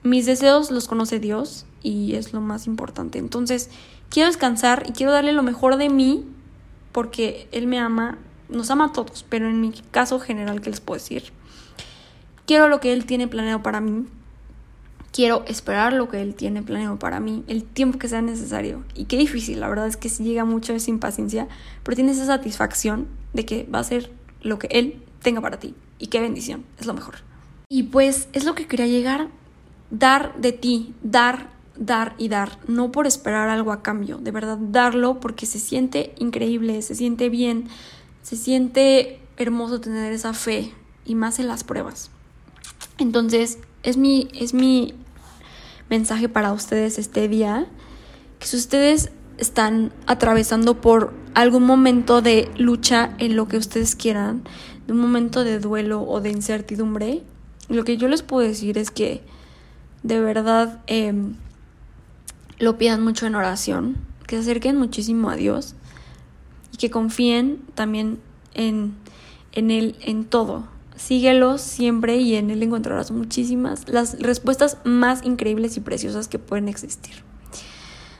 Mis 0.03 0.27
deseos 0.27 0.71
los 0.71 0.89
conoce 0.89 1.21
Dios 1.21 1.67
y 1.83 2.15
es 2.15 2.33
lo 2.33 2.41
más 2.41 2.67
importante. 2.67 3.19
Entonces, 3.19 3.71
quiero 4.11 4.29
descansar 4.29 4.85
y 4.87 4.93
quiero 4.93 5.13
darle 5.13 5.33
lo 5.33 5.43
mejor 5.43 5.77
de 5.77 5.89
mí 5.89 6.25
porque 6.93 7.49
Él 7.53 7.67
me 7.67 7.79
ama 7.79 8.19
nos 8.49 8.71
ama 8.71 8.87
a 8.87 8.93
todos, 8.93 9.25
pero 9.29 9.49
en 9.49 9.61
mi 9.61 9.73
caso 9.91 10.21
general, 10.21 10.61
¿qué 10.61 10.71
les 10.71 10.81
puedo 10.81 10.99
decir? 10.99 11.33
Quiero 12.47 12.69
lo 12.69 12.81
que 12.81 12.93
Él 12.93 13.07
tiene 13.07 13.29
planeado 13.29 13.63
para 13.63 13.81
mí. 13.81 14.07
Quiero 15.13 15.45
esperar 15.47 15.93
lo 15.93 16.09
que 16.09 16.21
Él 16.21 16.35
tiene 16.35 16.63
planeado 16.63 16.99
para 16.99 17.21
mí, 17.21 17.45
el 17.47 17.65
tiempo 17.65 17.99
que 17.99 18.09
sea 18.09 18.21
necesario. 18.21 18.85
Y 18.95 19.05
qué 19.05 19.17
difícil, 19.17 19.61
la 19.61 19.69
verdad 19.69 19.87
es 19.87 19.97
que 19.97 20.09
sí 20.09 20.25
llega 20.25 20.45
mucho 20.45 20.75
esa 20.75 20.91
impaciencia, 20.91 21.49
pero 21.83 21.95
tienes 21.95 22.17
esa 22.17 22.27
satisfacción 22.27 23.07
de 23.33 23.47
que 23.47 23.65
va 23.73 23.79
a 23.79 23.85
ser 23.85 24.11
lo 24.43 24.59
que 24.59 24.67
Él 24.71 25.01
tenga 25.23 25.41
para 25.41 25.59
ti. 25.59 25.75
Y 25.99 26.09
qué 26.09 26.21
bendición, 26.21 26.65
es 26.79 26.87
lo 26.87 26.95
mejor. 26.95 27.17
Y 27.69 27.85
pues 27.85 28.29
es 28.33 28.45
lo 28.45 28.55
que 28.55 28.67
quería 28.67 28.87
llegar, 28.87 29.29
dar 29.91 30.35
de 30.37 30.53
ti, 30.53 30.95
dar, 31.03 31.49
dar 31.77 32.15
y 32.19 32.29
dar, 32.29 32.59
no 32.69 32.93
por 32.93 33.07
esperar 33.07 33.49
algo 33.49 33.73
a 33.73 33.83
cambio, 33.83 34.19
de 34.19 34.31
verdad 34.31 34.59
darlo 34.61 35.21
porque 35.21 35.47
se 35.47 35.59
siente 35.59 36.15
increíble, 36.19 36.83
se 36.83 36.95
siente 36.95 37.29
bien, 37.29 37.69
se 38.25 38.37
siente 38.37 39.21
hermoso 39.37 39.81
tener 39.81 40.13
esa 40.13 40.33
fe 40.33 40.73
y 41.05 41.15
más 41.15 41.39
en 41.39 41.47
las 41.47 41.63
pruebas. 41.63 42.11
Entonces, 42.97 43.59
es 43.83 43.99
mi, 43.99 44.29
es 44.33 44.55
mi 44.55 44.95
mensaje 45.91 46.31
para 46.31 46.55
ustedes 46.55 46.99
este 46.99 47.29
día, 47.29 47.67
que 48.39 48.47
si 48.47 48.57
ustedes 48.57 49.11
están 49.37 49.93
atravesando 50.07 50.81
por 50.81 51.13
algún 51.35 51.65
momento 51.65 52.23
de 52.23 52.51
lucha 52.57 53.15
en 53.19 53.37
lo 53.37 53.47
que 53.47 53.59
ustedes 53.59 53.95
quieran, 53.95 54.43
de 54.87 54.95
un 54.95 55.01
momento 55.01 55.45
de 55.45 55.59
duelo 55.59 56.03
o 56.03 56.23
de 56.23 56.31
incertidumbre, 56.31 57.23
lo 57.69 57.85
que 57.85 57.99
yo 57.99 58.09
les 58.09 58.23
puedo 58.23 58.49
decir 58.49 58.79
es 58.79 58.91
que 58.91 59.21
de 60.03 60.21
verdad 60.21 60.83
em, 60.87 61.35
lo 62.59 62.79
pidan 62.79 63.03
mucho 63.03 63.27
en 63.27 63.35
oración, 63.35 63.97
que 64.27 64.37
se 64.37 64.43
acerquen 64.43 64.79
muchísimo 64.79 65.29
a 65.29 65.37
Dios 65.37 65.75
y 66.75 66.77
que 66.77 66.91
confíen 66.91 67.63
también 67.77 68.19
en, 68.53 68.97
en 69.53 69.71
Él 69.71 69.95
en 70.01 70.25
todo. 70.25 70.67
Síguelo 70.97 71.57
siempre 71.57 72.17
y 72.17 72.35
en 72.35 72.51
Él 72.51 72.65
encontrarás 72.65 73.13
muchísimas, 73.13 73.89
las 73.89 74.19
respuestas 74.21 74.79
más 74.83 75.25
increíbles 75.25 75.77
y 75.77 75.81
preciosas 75.81 76.27
que 76.27 76.41
pueden 76.41 76.69
existir. 76.69 77.15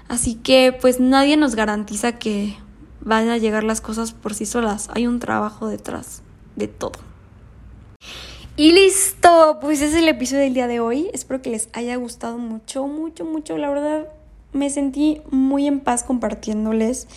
Así 0.07 0.37
que 0.37 0.77
pues 0.81 1.01
nadie 1.01 1.37
nos 1.37 1.57
garantiza 1.57 2.13
que 2.13 2.57
vayan 3.01 3.31
a 3.31 3.39
llegar 3.39 3.65
las 3.65 3.81
cosas 3.81 4.13
por 4.13 4.35
sí 4.35 4.47
solas. 4.47 4.89
Hay 4.95 5.09
un 5.09 5.19
trabajo 5.19 5.67
detrás 5.67 6.23
de 6.55 6.69
todo. 6.69 7.01
Y 8.57 8.71
listo, 8.71 9.59
pues 9.61 9.81
ese 9.81 9.97
es 9.97 10.03
el 10.03 10.09
episodio 10.09 10.43
del 10.43 10.55
día 10.55 10.69
de 10.69 10.79
hoy. 10.79 11.11
Espero 11.13 11.43
que 11.43 11.51
les 11.51 11.69
haya 11.73 11.97
gustado 11.97 12.39
mucho, 12.39 12.87
mucho, 12.87 13.25
mucho. 13.25 13.59
La 13.59 13.69
verdad 13.69 14.07
me 14.53 14.71
sentí 14.71 15.23
muy 15.29 15.67
en 15.67 15.81
paz 15.81 16.05
compartiéndoles 16.05 17.09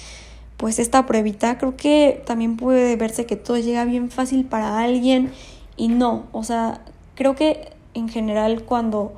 pues 0.58 0.80
esta 0.80 1.06
pruebita. 1.06 1.58
Creo 1.58 1.78
que 1.78 2.22
también 2.26 2.58
puede 2.58 2.96
verse 2.96 3.26
que 3.26 3.36
todo 3.36 3.58
llega 3.58 3.86
bien 3.86 4.10
fácil 4.10 4.46
para 4.46 4.80
alguien 4.80 5.32
y 5.78 5.88
no, 5.88 6.26
o 6.32 6.44
sea, 6.44 6.82
creo 7.16 7.36
que 7.36 7.70
en 7.94 8.10
general 8.10 8.64
cuando 8.64 9.14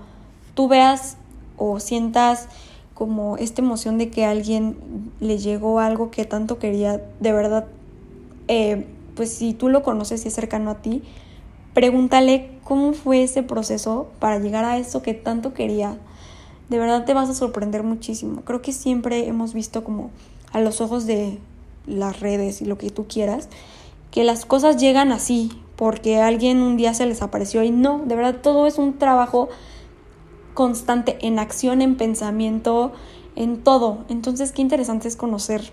tú 0.54 0.68
veas 0.68 1.18
o 1.58 1.80
sientas 1.80 2.48
como 2.94 3.38
esta 3.38 3.62
emoción 3.62 3.98
de 3.98 4.10
que 4.10 4.26
alguien 4.26 4.78
le 5.22 5.38
llegó 5.38 5.80
algo 5.80 6.12
que 6.12 6.26
tanto 6.26 6.60
quería, 6.60 7.02
de 7.20 7.32
verdad, 7.32 7.66
eh, 8.50 8.86
pues 9.16 9.34
si 9.34 9.54
tú 9.54 9.70
lo 9.70 9.84
conoces 9.84 10.26
y 10.26 10.28
es 10.28 10.34
cercano 10.34 10.72
a 10.72 10.76
ti, 10.76 11.04
pregúntale 11.74 12.52
cómo 12.66 12.92
fue 12.92 13.24
ese 13.24 13.42
proceso 13.42 14.10
para 14.20 14.40
llegar 14.40 14.66
a 14.66 14.78
eso 14.78 15.02
que 15.02 15.14
tanto 15.14 15.54
quería. 15.54 15.98
De 16.70 16.78
verdad 16.78 17.06
te 17.06 17.14
vas 17.14 17.30
a 17.30 17.34
sorprender 17.34 17.84
muchísimo. 17.84 18.42
Creo 18.42 18.62
que 18.62 18.74
siempre 18.74 19.28
hemos 19.28 19.54
visto 19.54 19.84
como 19.84 20.12
a 20.52 20.60
los 20.60 20.82
ojos 20.82 21.06
de 21.06 21.40
las 21.86 22.20
redes 22.20 22.62
y 22.62 22.66
lo 22.66 22.78
que 22.78 22.90
tú 22.90 23.08
quieras, 23.08 23.50
que 24.12 24.24
las 24.24 24.46
cosas 24.46 24.78
llegan 24.78 25.12
así, 25.12 25.52
porque 25.76 26.20
alguien 26.20 26.62
un 26.62 26.78
día 26.78 26.94
se 26.94 27.06
les 27.06 27.22
apareció 27.22 27.64
y 27.64 27.72
no, 27.72 28.02
de 28.06 28.16
verdad 28.16 28.42
todo 28.42 28.68
es 28.68 28.78
un 28.78 28.98
trabajo 28.98 29.50
constante 30.54 31.18
en 31.22 31.40
acción, 31.40 31.82
en 31.82 31.96
pensamiento, 31.96 32.92
en 33.36 33.64
todo. 33.64 34.00
Entonces, 34.10 34.52
qué 34.52 34.62
interesante 34.62 35.08
es 35.08 35.16
conocer, 35.16 35.72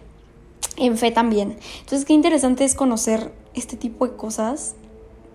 en 0.77 0.97
fe 0.97 1.11
también. 1.11 1.57
Entonces, 1.81 2.05
qué 2.05 2.13
interesante 2.13 2.65
es 2.65 2.75
conocer 2.75 3.33
este 3.55 3.77
tipo 3.77 4.07
de 4.07 4.15
cosas 4.15 4.77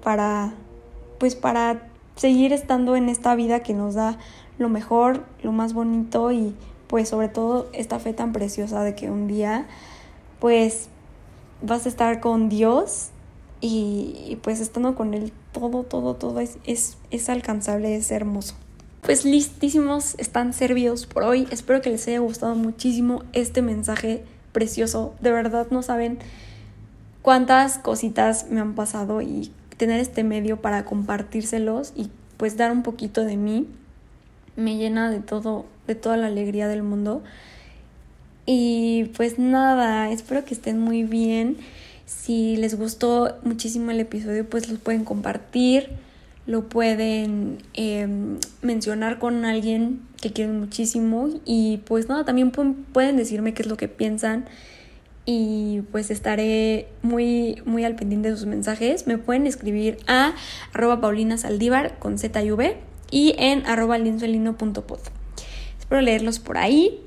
para, 0.03 0.53
pues, 1.19 1.35
para 1.35 1.89
seguir 2.15 2.53
estando 2.53 2.95
en 2.95 3.09
esta 3.09 3.35
vida 3.35 3.61
que 3.61 3.73
nos 3.73 3.95
da 3.95 4.17
lo 4.57 4.69
mejor, 4.69 5.25
lo 5.43 5.51
más 5.51 5.73
bonito 5.73 6.31
y, 6.31 6.55
pues, 6.91 7.07
sobre 7.07 7.29
todo 7.29 7.69
esta 7.71 7.99
fe 7.99 8.11
tan 8.11 8.33
preciosa 8.33 8.83
de 8.83 8.95
que 8.95 9.09
un 9.09 9.29
día, 9.29 9.65
pues, 10.39 10.89
vas 11.61 11.85
a 11.85 11.89
estar 11.89 12.19
con 12.19 12.49
Dios 12.49 13.11
y, 13.61 14.37
pues 14.43 14.59
estando 14.59 14.93
con 14.93 15.13
Él 15.13 15.31
todo, 15.53 15.83
todo, 15.83 16.15
todo 16.15 16.41
es, 16.41 16.57
es, 16.65 16.97
es 17.09 17.29
alcanzable, 17.29 17.95
es 17.95 18.11
hermoso. 18.11 18.55
Pues 19.03 19.23
listísimos, 19.23 20.15
están 20.17 20.51
servidos 20.51 21.05
por 21.05 21.23
hoy. 21.23 21.47
Espero 21.49 21.81
que 21.81 21.91
les 21.91 22.05
haya 22.09 22.19
gustado 22.19 22.55
muchísimo 22.55 23.23
este 23.31 23.61
mensaje 23.61 24.25
precioso. 24.51 25.13
De 25.21 25.31
verdad 25.31 25.67
no 25.71 25.83
saben 25.83 26.19
cuántas 27.21 27.77
cositas 27.77 28.47
me 28.49 28.59
han 28.59 28.75
pasado 28.75 29.21
y 29.21 29.53
tener 29.77 30.01
este 30.01 30.25
medio 30.25 30.61
para 30.61 30.83
compartírselos 30.83 31.93
y 31.95 32.11
pues 32.35 32.57
dar 32.57 32.73
un 32.73 32.83
poquito 32.83 33.23
de 33.23 33.37
mí 33.37 33.69
me 34.61 34.77
llena 34.77 35.11
de 35.11 35.19
todo, 35.19 35.65
de 35.87 35.95
toda 35.95 36.17
la 36.17 36.27
alegría 36.27 36.67
del 36.67 36.83
mundo. 36.83 37.23
Y 38.45 39.11
pues 39.17 39.39
nada, 39.39 40.11
espero 40.11 40.45
que 40.45 40.53
estén 40.53 40.79
muy 40.79 41.03
bien. 41.03 41.57
Si 42.05 42.55
les 42.57 42.77
gustó 42.77 43.37
muchísimo 43.43 43.91
el 43.91 43.99
episodio, 43.99 44.49
pues 44.49 44.69
los 44.69 44.79
pueden 44.79 45.05
compartir 45.05 45.89
lo 46.47 46.67
pueden 46.67 47.59
em, 47.73 48.37
mencionar 48.61 49.19
con 49.19 49.45
alguien 49.45 50.01
que 50.21 50.33
quieren 50.33 50.59
muchísimo 50.59 51.29
y 51.45 51.77
pues 51.85 52.09
nada, 52.09 52.25
también 52.25 52.51
pueden 52.51 53.17
decirme 53.17 53.53
qué 53.53 53.61
es 53.61 53.67
lo 53.67 53.77
que 53.77 53.87
piensan 53.87 54.45
y 55.25 55.81
pues 55.91 56.09
estaré 56.09 56.87
muy, 57.03 57.61
muy 57.65 57.85
al 57.85 57.95
pendiente 57.95 58.31
de 58.31 58.37
sus 58.37 58.47
mensajes. 58.47 59.05
Me 59.05 59.17
pueden 59.17 59.45
escribir 59.45 59.97
a 60.07 60.33
arroba 60.73 60.99
paulina 60.99 61.37
saldívar 61.37 61.99
con 61.99 62.17
z 62.17 62.43
y 62.43 62.51
v 62.51 62.77
y 63.11 63.35
en 63.37 63.65
arroba. 63.67 63.97
Espero 63.97 66.01
leerlos 66.01 66.39
por 66.39 66.57
ahí. 66.57 66.99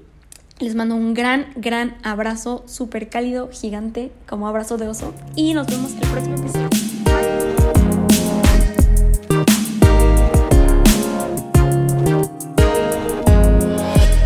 Les 0.60 0.76
mando 0.76 0.94
un 0.94 1.14
gran, 1.14 1.46
gran 1.56 1.96
abrazo, 2.04 2.62
súper 2.66 3.08
cálido, 3.08 3.50
gigante, 3.50 4.12
como 4.28 4.46
abrazo 4.46 4.76
de 4.76 4.86
oso. 4.86 5.12
Y 5.34 5.54
nos 5.54 5.66
vemos 5.66 5.94
el 5.94 6.08
próximo 6.08 6.36
episodio. 6.36 6.83